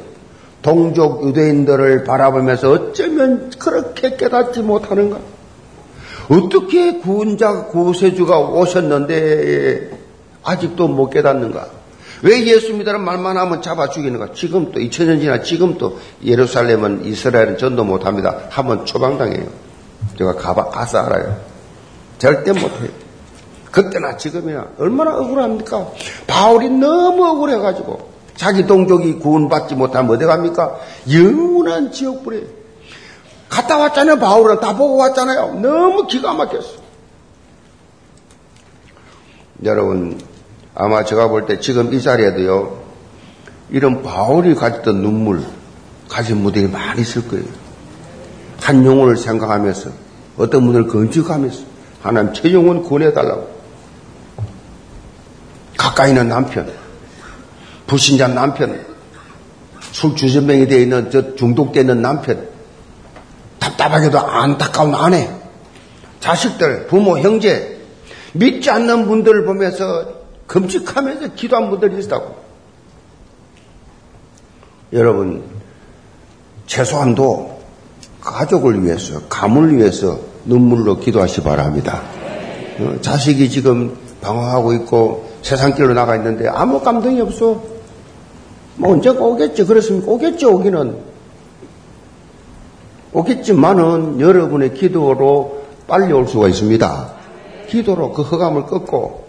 [0.62, 5.20] 동족 유대인들을 바라보면서 어쩌면 그렇게 깨닫지 못하는가?
[6.30, 9.92] 어떻게 구원자 구세주가 오셨는데
[10.44, 11.68] 아직도 못 깨닫는가?
[12.22, 14.32] 왜 예수 믿으라는 말만 하면 잡아 죽이는가?
[14.34, 18.38] 지금도 2000년 지나 지금도 예루살렘은 이스라엘은 전도 못합니다.
[18.50, 19.48] 한번 초방당해요.
[20.18, 21.38] 제가 가봐 가서 알아요.
[22.20, 23.09] 절대 못해요.
[23.72, 25.88] 그때나 지금이나 얼마나 억울합니까?
[26.28, 30.78] 바울이 너무 억울해가지고 자기 동족이 구원받지 못하면 어디 갑니까?
[31.12, 32.44] 영원한 지옥불에
[33.50, 34.18] 갔다 왔잖아요.
[34.20, 35.60] 바울은 다 보고 왔잖아요.
[35.62, 36.80] 너무 기가 막혔어.
[39.66, 40.20] 여러분
[40.76, 42.80] 아마 제가 볼 때 지금 이 자리에도요
[43.72, 45.44] 이런 바울이 가졌던 눈물
[46.08, 47.44] 가진 무대이 많이 있을 거예요.
[48.62, 49.90] 한 영혼을 생각하면서
[50.38, 51.64] 어떤 분을 건축하면서
[52.02, 53.59] 하나님 제 영혼 구원해달라고
[55.80, 56.70] 가까이 있는 남편,
[57.88, 58.86] 불신자 남편,
[59.94, 62.50] 술 주전병이 되어 있는 저 중독되어 있는 남편,
[63.60, 65.32] 답답하게도 안타까운 아내,
[66.20, 67.80] 자식들, 부모, 형제,
[68.34, 72.36] 믿지 않는 분들을 보면서 금직하면서 기도한 분들이 있다고.
[74.92, 75.46] 여러분,
[76.68, 77.62] 최소한도
[78.20, 82.02] 가족을 위해서, 가문을 위해서 눈물로 기도하시 바랍니다.
[82.80, 87.62] 어, 자식이 지금 방황하고 있고 세상길로 나가 있는데 아무 감동이 없어.
[88.76, 89.66] 뭐 언제가 오겠지.
[89.66, 90.12] 그렇습니까?
[90.12, 90.98] 오겠지, 오기는.
[93.12, 97.10] 오겠지만은 여러분의 기도로 빨리 올 수가 있습니다.
[97.68, 99.26] 기도로 그 허감을 끊고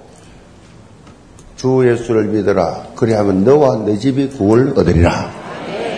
[1.56, 2.84] 주 예수를 믿어라.
[2.96, 5.30] 그리하면 너와 내 집이 구원을 얻으리라.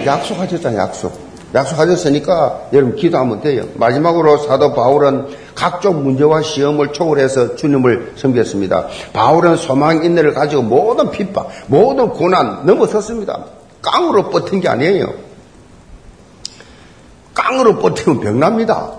[0.07, 1.31] 약속하셨잖아요, 약속.
[1.54, 3.64] 약속하셨으니까 여러분 기도하면 돼요.
[3.74, 8.86] 마지막으로 사도 바울은 각종 문제와 시험을 초월해서 주님을 섬겼습니다.
[9.12, 13.44] 바울은 소망 인내를 가지고 모든 핍박, 모든 고난 넘어섰습니다.
[13.82, 15.12] 깡으로 뻗은 게 아니에요.
[17.34, 18.92] 깡으로 버티면 병납니다.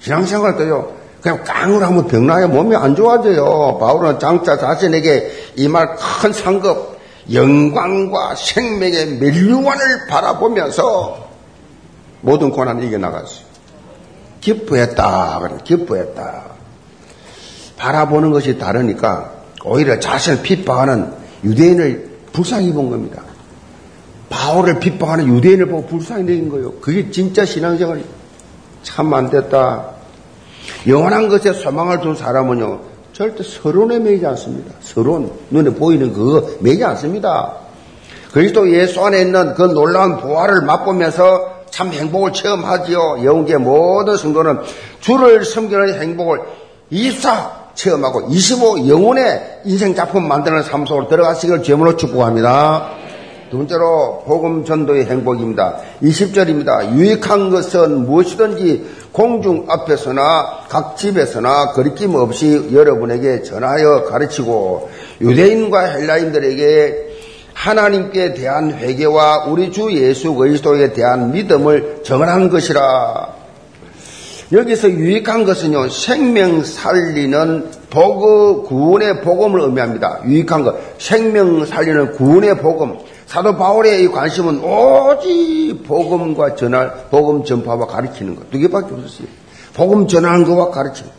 [0.00, 0.92] 신앙생활 때요.
[1.20, 2.48] 그냥 깡으로 하면 병나요.
[2.48, 3.78] 몸이 안 좋아져요.
[3.80, 6.96] 바울은 장자 자신에게 이 말 큰 상급,
[7.32, 11.27] 영광과 생명의 멸류관을 바라보면서
[12.28, 13.48] 모든 고난을 이겨나갔어요.
[14.42, 15.48] 기뻐했다.
[15.64, 16.44] 기뻐했다.
[17.78, 19.32] 바라보는 것이 다르니까
[19.64, 21.10] 오히려 자신을 핍박하는
[21.42, 23.22] 유대인을 불쌍히 본 겁니다.
[24.28, 26.72] 바울을 핍박하는 유대인을 보고 불쌍히 내긴 거예요.
[26.80, 28.04] 그게 진짜 신앙생활이
[28.82, 29.86] 참안 됐다.
[30.86, 32.80] 영원한 것에 소망을 둔 사람은요,
[33.14, 34.74] 절대 서론에 매이지 않습니다.
[34.80, 37.54] 서론, 눈에 보이는 그거 매이지 않습니다.
[38.32, 43.20] 그리스도 예수 안에 있는 그 놀라운 부활을 맛보면서 참 행복을 체험하지요.
[43.22, 44.58] 영계 모든 성도는
[44.98, 46.40] 주를 섬기는 행복을
[46.90, 52.88] 24 체험하고 25 영혼의 인생 작품 만드는 삶 속으로 들어가시길 제물로 축복합니다.
[53.52, 55.76] 두 번째로 복음 전도의 행복입니다.
[56.02, 56.96] 20절입니다.
[56.96, 67.07] 유익한 것은 무엇이든지 공중 앞에서나 각 집에서나 거리낌 없이 여러분에게 전하여 가르치고 유대인과 헬라인들에게
[67.58, 73.34] 하나님께 대한 회개와 우리 주 예수 그리스도에 대한 믿음을 정언하는 것이라.
[74.52, 80.20] 여기서 유익한 것은요, 생명 살리는 복의 구원의 복음을 의미합니다.
[80.24, 82.98] 유익한 것, 생명 살리는 구원의 복음.
[83.26, 88.50] 사도 바울의 이 관심은 오직 복음과 전할, 복음 전파와 가르치는 것.
[88.52, 89.26] 두 개밖에 없었어요.
[89.74, 91.17] 복음 전하는 것과 가르치는 것.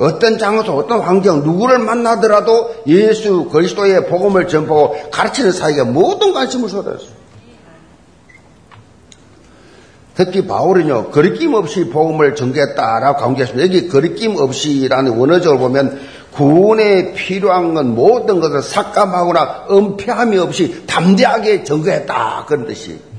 [0.00, 7.20] 어떤 장소, 어떤 환경, 누구를 만나더라도 예수 그리스도의 복음을 전파하고 가르치는 사이에 모든 관심을 쏟았어요.
[10.14, 13.62] 특히 바울은요, 거리낌 없이 복음을 전개했다라고 강조했습니다.
[13.62, 16.00] 여기 거리낌 없이라는 원어적으로 보면
[16.32, 22.44] 구원에 필요한 건 모든 것을 삭감하거나 은폐함이 없이 담대하게 전거했다.
[22.48, 23.09] 그런 뜻이.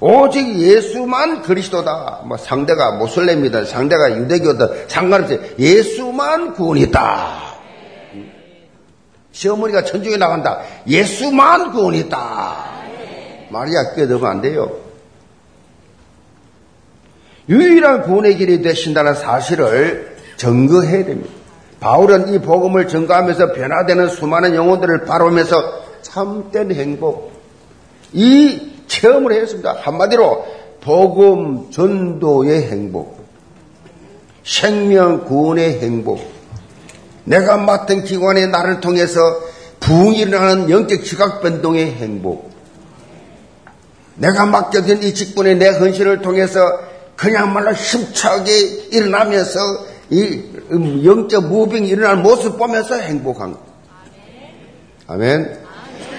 [0.00, 2.22] 오직 예수만 그리스도다.
[2.24, 7.48] 뭐 상대가 모슬렘이든 상대가 유대교든 상관없이 예수만 구원이다.
[9.32, 10.60] 시어머니가 천주에 나간다.
[10.86, 12.64] 예수만 구원이다.
[13.50, 14.70] 말이 아껴들면 안 돼요.
[17.48, 21.30] 유일한 구원의 길이 되신다는 사실을 증거해야 됩니다.
[21.80, 27.32] 바울은 이 복음을 증거하면서 변화되는 수많은 영혼들을 바라보면서 참된 행복,
[28.12, 29.76] 이 체험을 했습니다.
[29.80, 30.44] 한마디로
[30.80, 33.24] 복음 전도의 행복,
[34.44, 36.20] 생명 구원의 행복,
[37.24, 39.20] 내가 맡은 기관의 나를 통해서
[39.80, 42.50] 부흥이 일어나는 영적 지각 변동의 행복,
[44.16, 46.60] 내가 맡겨진 이 직분의 내 헌신을 통해서
[47.14, 48.52] 그냥말로 힘차게
[48.92, 49.58] 일어나면서
[50.10, 50.42] 이
[51.04, 53.60] 영적 무빙이 일어나는 모습 보면서 행복한 것.
[55.06, 55.67] 아멘.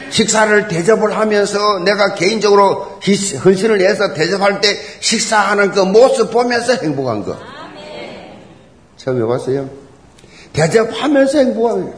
[0.09, 2.99] 식사를 대접을 하면서 내가 개인적으로
[3.45, 7.37] 헌신을 해서 대접할 때 식사하는 그 모습 보면서 행복한 거.
[8.97, 9.69] 처음 해봤어요?
[10.53, 11.93] 대접하면서 행복한 거.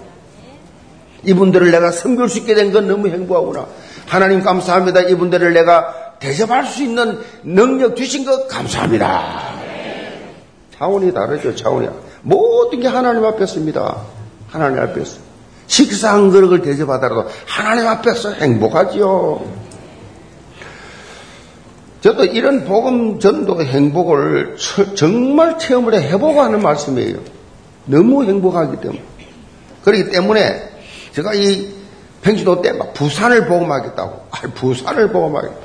[1.23, 3.67] 이분들을 내가 섬길 수 있게 된 건 너무 행복하구나.
[4.07, 5.01] 하나님 감사합니다.
[5.01, 9.51] 이분들을 내가 대접할 수 있는 능력 주신 것 감사합니다.
[10.77, 11.87] 차원이 다르죠, 차원이.
[12.23, 13.97] 모든 게 하나님 앞에습니다.
[14.49, 15.17] 하나님 앞에서.
[15.71, 19.41] 식사 한 그릇을 대접하더라도 하나님 앞에서 행복하지요.
[22.01, 24.57] 저도 이런 복음 전도 행복을
[24.95, 27.19] 정말 체험을 해보고 하는 말씀이에요.
[27.85, 29.01] 너무 행복하기 때문에.
[29.83, 30.61] 그렇기 때문에
[31.13, 31.69] 제가 이
[32.21, 34.25] 평신도 때 막 부산을 복음하겠다고.
[34.29, 35.55] 아, 부산을 복음하겠다.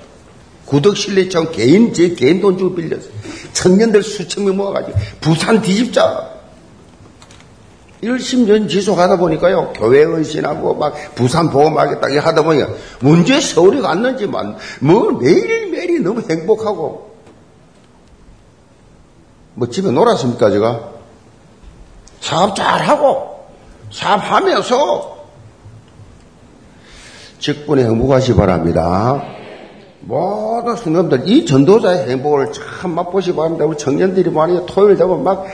[0.66, 3.10] 구덕실내청 개인, 제 개인 돈 주고 빌렸어요.
[3.54, 6.35] 청년들 수천 명 모아가지고 부산 뒤집자.
[8.06, 12.68] 1심년 지속하다 보니까요, 교회 은신하고 막 부산 보험하겠다 하다 보니까
[13.00, 17.16] 문제 서울에 갔는지만 뭐 매일매일이 너무 행복하고
[19.54, 20.90] 뭐 집에 놀았습니까, 제가?
[22.20, 23.46] 사업 잘하고
[23.90, 25.16] 사업하면서
[27.38, 29.22] 직분에 행복하시 바랍니다.
[30.00, 33.64] 모든 성도들 이 전도자의 행복을 참 맛보시 기 바랍니다.
[33.64, 35.46] 우리 청년들이 많이 토요일 되면 막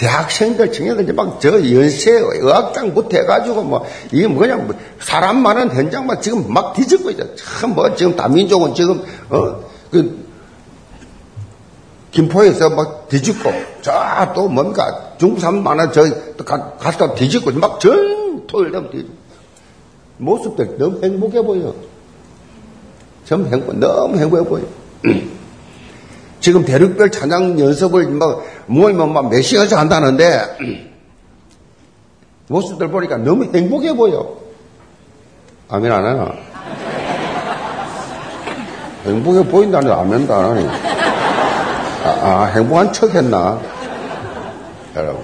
[0.00, 6.50] 대학생들, 청년들 막 저 연세 의학장부터 해가지고 뭐 이게 뭐냐 뭐 사람 많은 현장만 지금
[6.50, 7.28] 막 뒤집고 있죠.
[7.36, 10.24] 참뭐 지금 다민족은 지금 어그
[12.12, 16.02] 김포에서 막 뒤집고 자또 뭔가 중국 사람 많아 저
[16.78, 19.14] 가서 뒤집고 막 전 토요일 되면 뒤집고
[20.16, 21.74] 모습들 너무 행복해 보여.
[23.26, 24.64] 전 행복, 너무 행복해 보여.
[26.40, 30.56] 지금 대륙별 찬양 연습을 막 모이면 막몇 시간씩 한다는데
[32.48, 34.38] 모습들 보니까 너무 행복해 보여.
[35.68, 36.32] 아멘 안 하나?
[39.06, 40.66] 행복해 보인다는 아멘도 안 하니.
[42.04, 43.60] 아, 아 행복한 척 했나?
[44.96, 45.22] 여러분.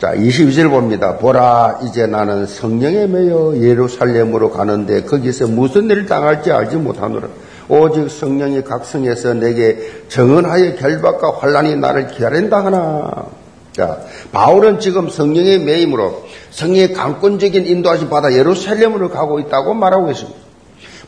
[0.00, 1.18] 자, 22절 봅니다.
[1.18, 7.28] 보라, 이제 나는 성령에 매여 예루살렘으로 가는데 거기서 무슨 일을 당할지 알지 못하노라.
[7.70, 13.26] 오직 성령이 각성해서 내게 정언하여 결박과 환란이 나를 기다린다 하나.
[13.72, 13.98] 자,
[14.32, 20.38] 바울은 지금 성령의 매임으로 성령의 강권적인 인도하심 받아 예루살렘으로 가고 있다고 말하고 있습니다.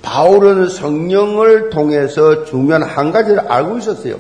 [0.03, 4.17] 바울은 성령을 통해서 중요한 한 가지를 알고 있었어요.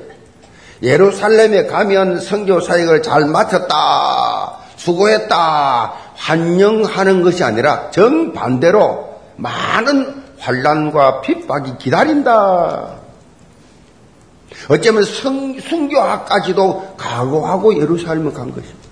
[0.82, 12.96] 예루살렘에 가면 성교 사역을 잘 마쳤다, 수고했다, 환영하는 것이 아니라 정반대로 많은 환란과 핍박이 기다린다.
[14.68, 18.82] 어쩌면 성, 순교학까지도 각오하고 예루살렘을 간 것입니다.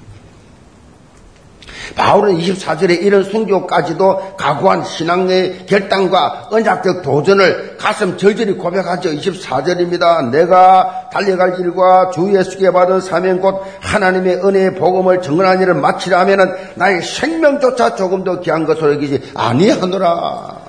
[1.97, 9.11] 바울은 24절에 이런 순교까지도 각오한 신앙의 결단과 언약적 도전을 가슴 절절히 고백하죠.
[9.11, 10.31] 24절입니다.
[10.31, 16.57] 내가 달려갈 길과 주 예수께 받은 사명 곧 하나님의 은혜의 복음을 정언한 일을 마치려 하면
[16.77, 20.60] 나의 생명조차 조금 더 귀한 것으로 여기지 아니하노라.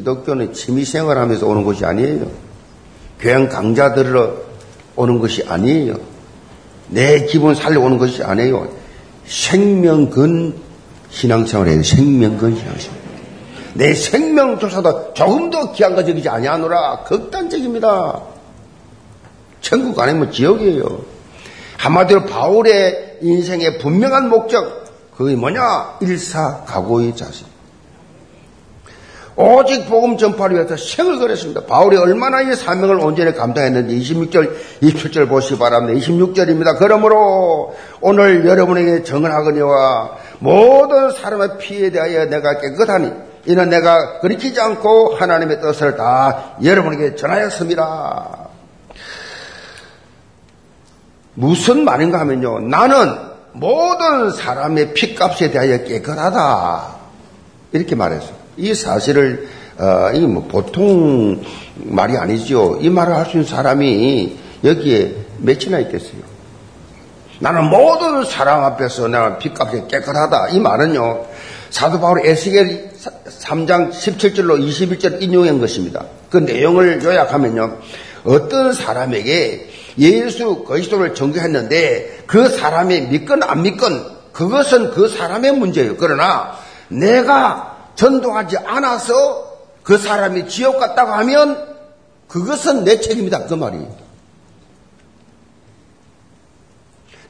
[0.00, 2.26] 기독교는 취미생활 하면서 오는 것이 아니에요.
[3.20, 4.34] 교양 강좌 들으러
[4.96, 5.94] 오는 것이 아니에요.
[6.88, 8.68] 내 기분 살려 오는 것이 아니에요.
[9.26, 10.54] 생명근
[11.10, 11.82] 신앙생활이에요.
[11.82, 13.00] 생명근 신앙생활.
[13.74, 17.04] 내 생명조차도 조금 더 귀한 거 저기지 아니하노라.
[17.04, 18.20] 극단적입니다.
[19.60, 21.02] 천국 아니면 지옥이에요.
[21.76, 24.84] 한마디로 바울의 인생의 분명한 목적,
[25.16, 25.98] 그게 뭐냐?
[26.00, 27.49] 일사가고의 자세.
[29.36, 31.62] 오직 복음 전파를 위해서 생을 걸었습니다.
[31.62, 35.98] 바울이 얼마나 이 사명을 온전히 감당했는지 26절, 27절 보시기 바랍니다.
[35.98, 36.78] 26절입니다.
[36.78, 40.10] 그러므로 오늘 여러분에게 정언하거니와
[40.40, 43.12] 모든 사람의 피에 대하여 내가 깨끗하니
[43.46, 48.48] 이는 내가 그리키지 않고 하나님의 뜻을 다 여러분에게 전하였습니다.
[51.34, 52.60] 무슨 말인가 하면요.
[52.60, 56.96] 나는 모든 사람의 피값에 대하여 깨끗하다.
[57.72, 58.39] 이렇게 말했어요.
[58.60, 59.48] 이 사실을
[59.78, 61.42] 어, 이게 뭐 보통
[61.76, 62.78] 말이 아니죠.
[62.80, 66.20] 이 말을 할 수 있는 사람이 여기에 몇이나 있겠어요.
[67.38, 70.48] 나는 모든 사람 앞에서 내가 빚값이 깨끗하다.
[70.50, 71.24] 이 말은요.
[71.70, 72.90] 사도 바울 에스겔
[73.26, 76.04] 3장 17절로 21절 인용한 것입니다.
[76.28, 77.78] 그 내용을 요약하면요.
[78.24, 85.96] 어떤 사람에게 예수 그리스도를 전개했는데 그 사람이 믿건 안 믿건 그것은 그 사람의 문제예요.
[85.96, 86.52] 그러나
[86.88, 87.69] 내가
[88.00, 91.76] 전도하지 않아서 그 사람이 지옥 갔다고 하면
[92.28, 93.44] 그것은 내 책임이다.
[93.44, 93.86] 그 말이.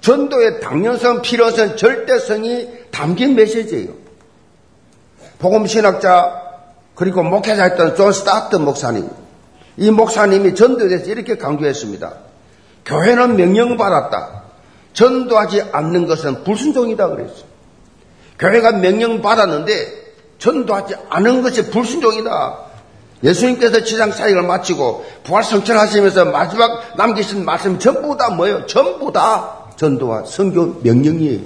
[0.00, 3.94] 전도의 당연성, 필요성, 절대성이 담긴 메시지예요.
[5.40, 6.40] 복음신학자
[6.94, 9.10] 그리고 목회자였던 존 스타트 목사님.
[9.76, 12.14] 이 목사님이 전도에 대해서 이렇게 강조했습니다.
[12.84, 14.42] 교회는 명령받았다.
[14.92, 17.50] 전도하지 않는 것은 불순종이다 그랬어요.
[18.38, 19.99] 교회가 명령받았는데
[20.40, 22.58] 전도하지 않은 것이 불순종이다.
[23.22, 28.66] 예수님께서 지상 사역을 마치고 부활 성천하시면서 마지막 남기신 말씀 전부 다 뭐예요?
[28.66, 31.40] 전부 다 전도와 성교 명령이에요.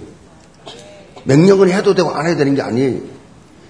[1.25, 3.01] 명령은 해도 되고 안 해도 되는 게 아니에요.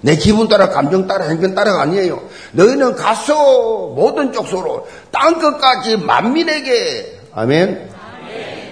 [0.02, 2.20] 내 기분 따라 감정 따라 행동 따라가 아니에요.
[2.52, 7.88] 너희는 가서 모든 족소로 땅 끝까지 만민에게 아멘.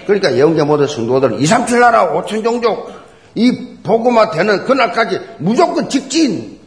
[0.05, 2.91] 그러니까 영계 모든 성도들은 2, 3, 7 나라 5천 종족
[3.35, 3.51] 이
[3.83, 6.59] 복음화 되는 그날까지 무조건 직진.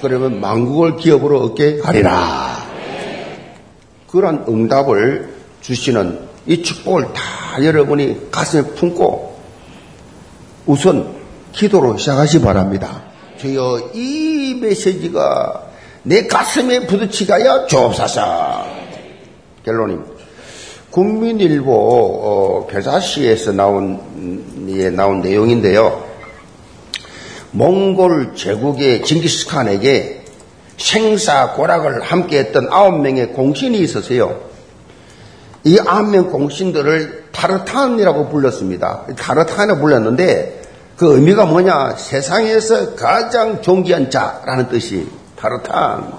[0.00, 2.56] 그러면 망국을 기업으로 얻게 하리라.
[4.10, 9.38] 그런 응답을 주시는 이 축복을 다 여러분이 가슴에 품고
[10.66, 11.14] 우선
[11.52, 13.02] 기도로 시작하시 바랍니다.
[13.38, 15.70] 주여 이 메시지가
[16.02, 18.66] 내 가슴에 부딪히가야 주옵소서.
[19.64, 20.19] 결론입니다.
[20.90, 26.04] 국민일보 어, 교사시에서 나온 예, 나온 내용인데요.
[27.52, 30.24] 몽골 제국의 징기스칸에게
[30.76, 34.40] 생사 고락을 함께했던 아홉 명의 공신이 있었어요.
[35.64, 39.06] 이 아홉 명 공신들을 타르탄이라고 불렀습니다.
[39.16, 40.62] 타르탄이라고 불렀는데
[40.96, 41.96] 그 의미가 뭐냐?
[41.96, 46.12] 세상에서 가장 존귀한 자라는 뜻이 타르탄.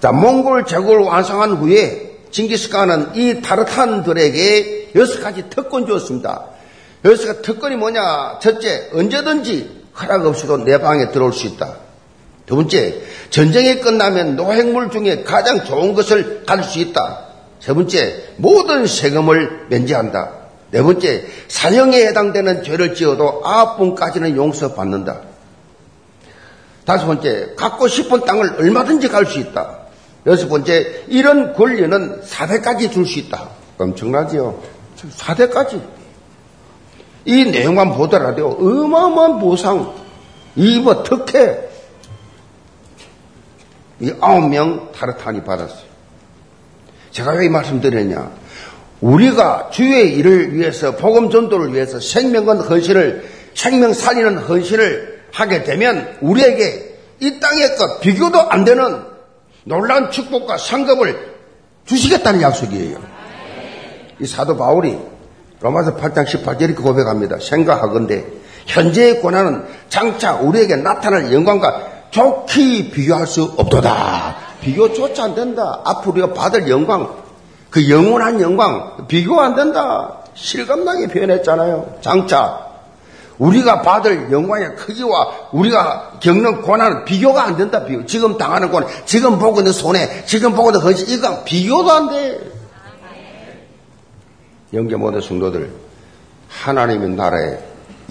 [0.00, 6.46] 자, 몽골 제국을 완성한 후에 징기스칸은 이 타르탄들에게 여섯 가지 특권 주었습니다.
[7.04, 8.38] 여섯 가지 특권이 뭐냐?
[8.40, 11.76] 첫째, 언제든지 허락 없이도 내 방에 들어올 수 있다.
[12.46, 17.26] 두 번째, 전쟁이 끝나면 노획물 중에 가장 좋은 것을 가질 수 있다.
[17.60, 20.30] 세 번째, 모든 세금을 면제한다.
[20.72, 25.20] 네 번째, 사형에 해당되는 죄를 지어도 아홉 분까지는 용서받는다.
[26.84, 29.81] 다섯 번째, 갖고 싶은 땅을 얼마든지 갈 수 있다.
[30.26, 33.48] 여섯 번째, 이런 권리는 사대까지 줄 수 있다.
[33.78, 34.62] 엄청나지요?
[35.10, 35.82] 사대까지.
[37.24, 39.94] 이 내용만 보더라도 어마어마한 보상,
[40.56, 41.68] 이뭐 특혜,
[44.00, 45.92] 이 아홉 명 타르탄이 받았어요.
[47.10, 48.30] 제가 왜 이 말씀 드렸냐?
[49.00, 56.96] 우리가 주의 일을 위해서, 복음 전도를 위해서 생명건 헌신을, 생명 살리는 헌신을 하게 되면 우리에게
[57.20, 59.11] 이 땅의 것 비교도 안 되는
[59.64, 61.32] 놀라운 축복과 상급을
[61.86, 62.98] 주시겠다는 약속이에요.
[64.20, 64.98] 이 사도 바울이
[65.60, 67.38] 로마서 8장 18절 이렇게 고백합니다.
[67.40, 68.24] 생각하건대
[68.66, 74.36] 현재의 고난은 장차 우리에게 나타날 영광과 좋게 비교할 수 없도다.
[74.60, 75.80] 비교조차 안 된다.
[75.84, 77.22] 앞으로 우리가 받을 영광,
[77.70, 80.18] 그 영원한 영광, 비교 안 된다.
[80.34, 81.98] 실감나게 표현했잖아요.
[82.00, 82.71] 장차.
[83.42, 87.84] 우리가 받을 영광의 크기와 우리가 겪는 고난은 비교가 안 된다.
[87.84, 88.06] 비교.
[88.06, 92.38] 지금 당하는 고난, 지금 보고 있는 손해, 지금 보고 있는 헌신, 이건 비교도 안 돼.
[94.72, 95.72] 영계 모든 성도들,
[96.48, 97.58] 하나님의 나라에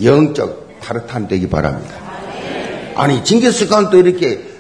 [0.04, 1.96] 영적 타르탄 되기 바랍니다.
[2.96, 4.52] 아니, 징기스칸도 이렇게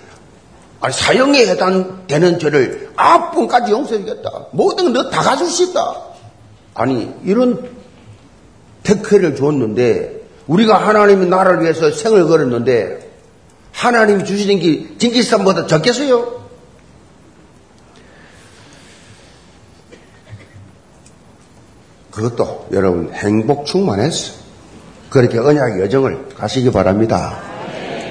[0.79, 4.47] 아니, 사형에 해당되는 죄를 아홉 번까지 용서해주겠다.
[4.51, 5.95] 모든 거다 가질 수 있다.
[6.73, 7.69] 아니, 이런
[8.83, 10.20] 특혜를 줬는데,
[10.51, 13.09] 우리가 하나님의 나라를 위해서 생을 걸었는데,
[13.71, 16.41] 하나님이 주시는 게 징기스칸보다 적겠어요?
[22.11, 24.41] 그것도 여러분 행복 충만했어.
[25.09, 27.39] 그렇게 언약 여정을 가시기 바랍니다.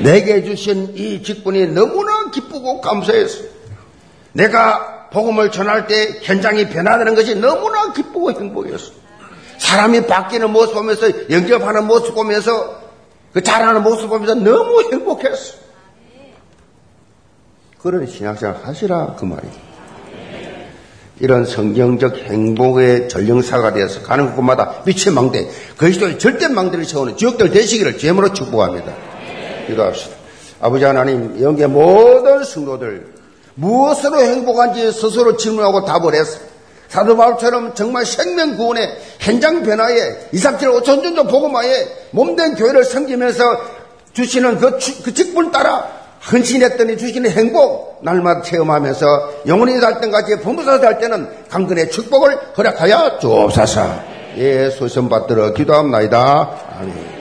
[0.02, 3.44] 내게 주신 이 직분이 너무나 기쁘고 감사했어.
[4.32, 8.92] 내가 복음을 전할 때 현장이 변화되는 것이 너무나 기쁘고 행복했어.
[9.60, 12.80] 사람이 바뀌는 모습 보면서 영접하는 모습 보면서
[13.32, 15.54] 그 잘하는 모습 보면서 너무 행복했어.
[17.80, 19.70] 그런 신학생활 하시라 그 말이에요.
[21.20, 27.98] 이런 성경적 행복의 전령사가 되어서 가는 곳마다 빛의 망대, 그리스도의 절대 망대를 세우는 지역들 되시기를
[27.98, 28.94] 제물로 축복합니다.
[29.66, 30.16] 기도합시다.
[30.60, 33.12] 아버지 하나님, 영계 모든 성도들
[33.54, 36.49] 무엇으로 행복한지 스스로 질문하고 답을 했어.
[36.90, 42.84] 사도 바울처럼 정말 생명 구원의 현장 변화에 2, 3, 7, 5천 전도 복음화에 몸된 교회를
[42.84, 43.44] 섬기면서
[44.12, 45.88] 주시는 그, 그 직분 따라
[46.30, 49.06] 헌신했더니 주시는 행복 날마다 체험하면서
[49.46, 54.10] 영원히 살 때까지 범부사 살 때는 강근의 축복을 허락하여 주옵소서.
[54.38, 56.50] 예, 소선 받들어 기도합니다.
[56.78, 57.19] 아멘.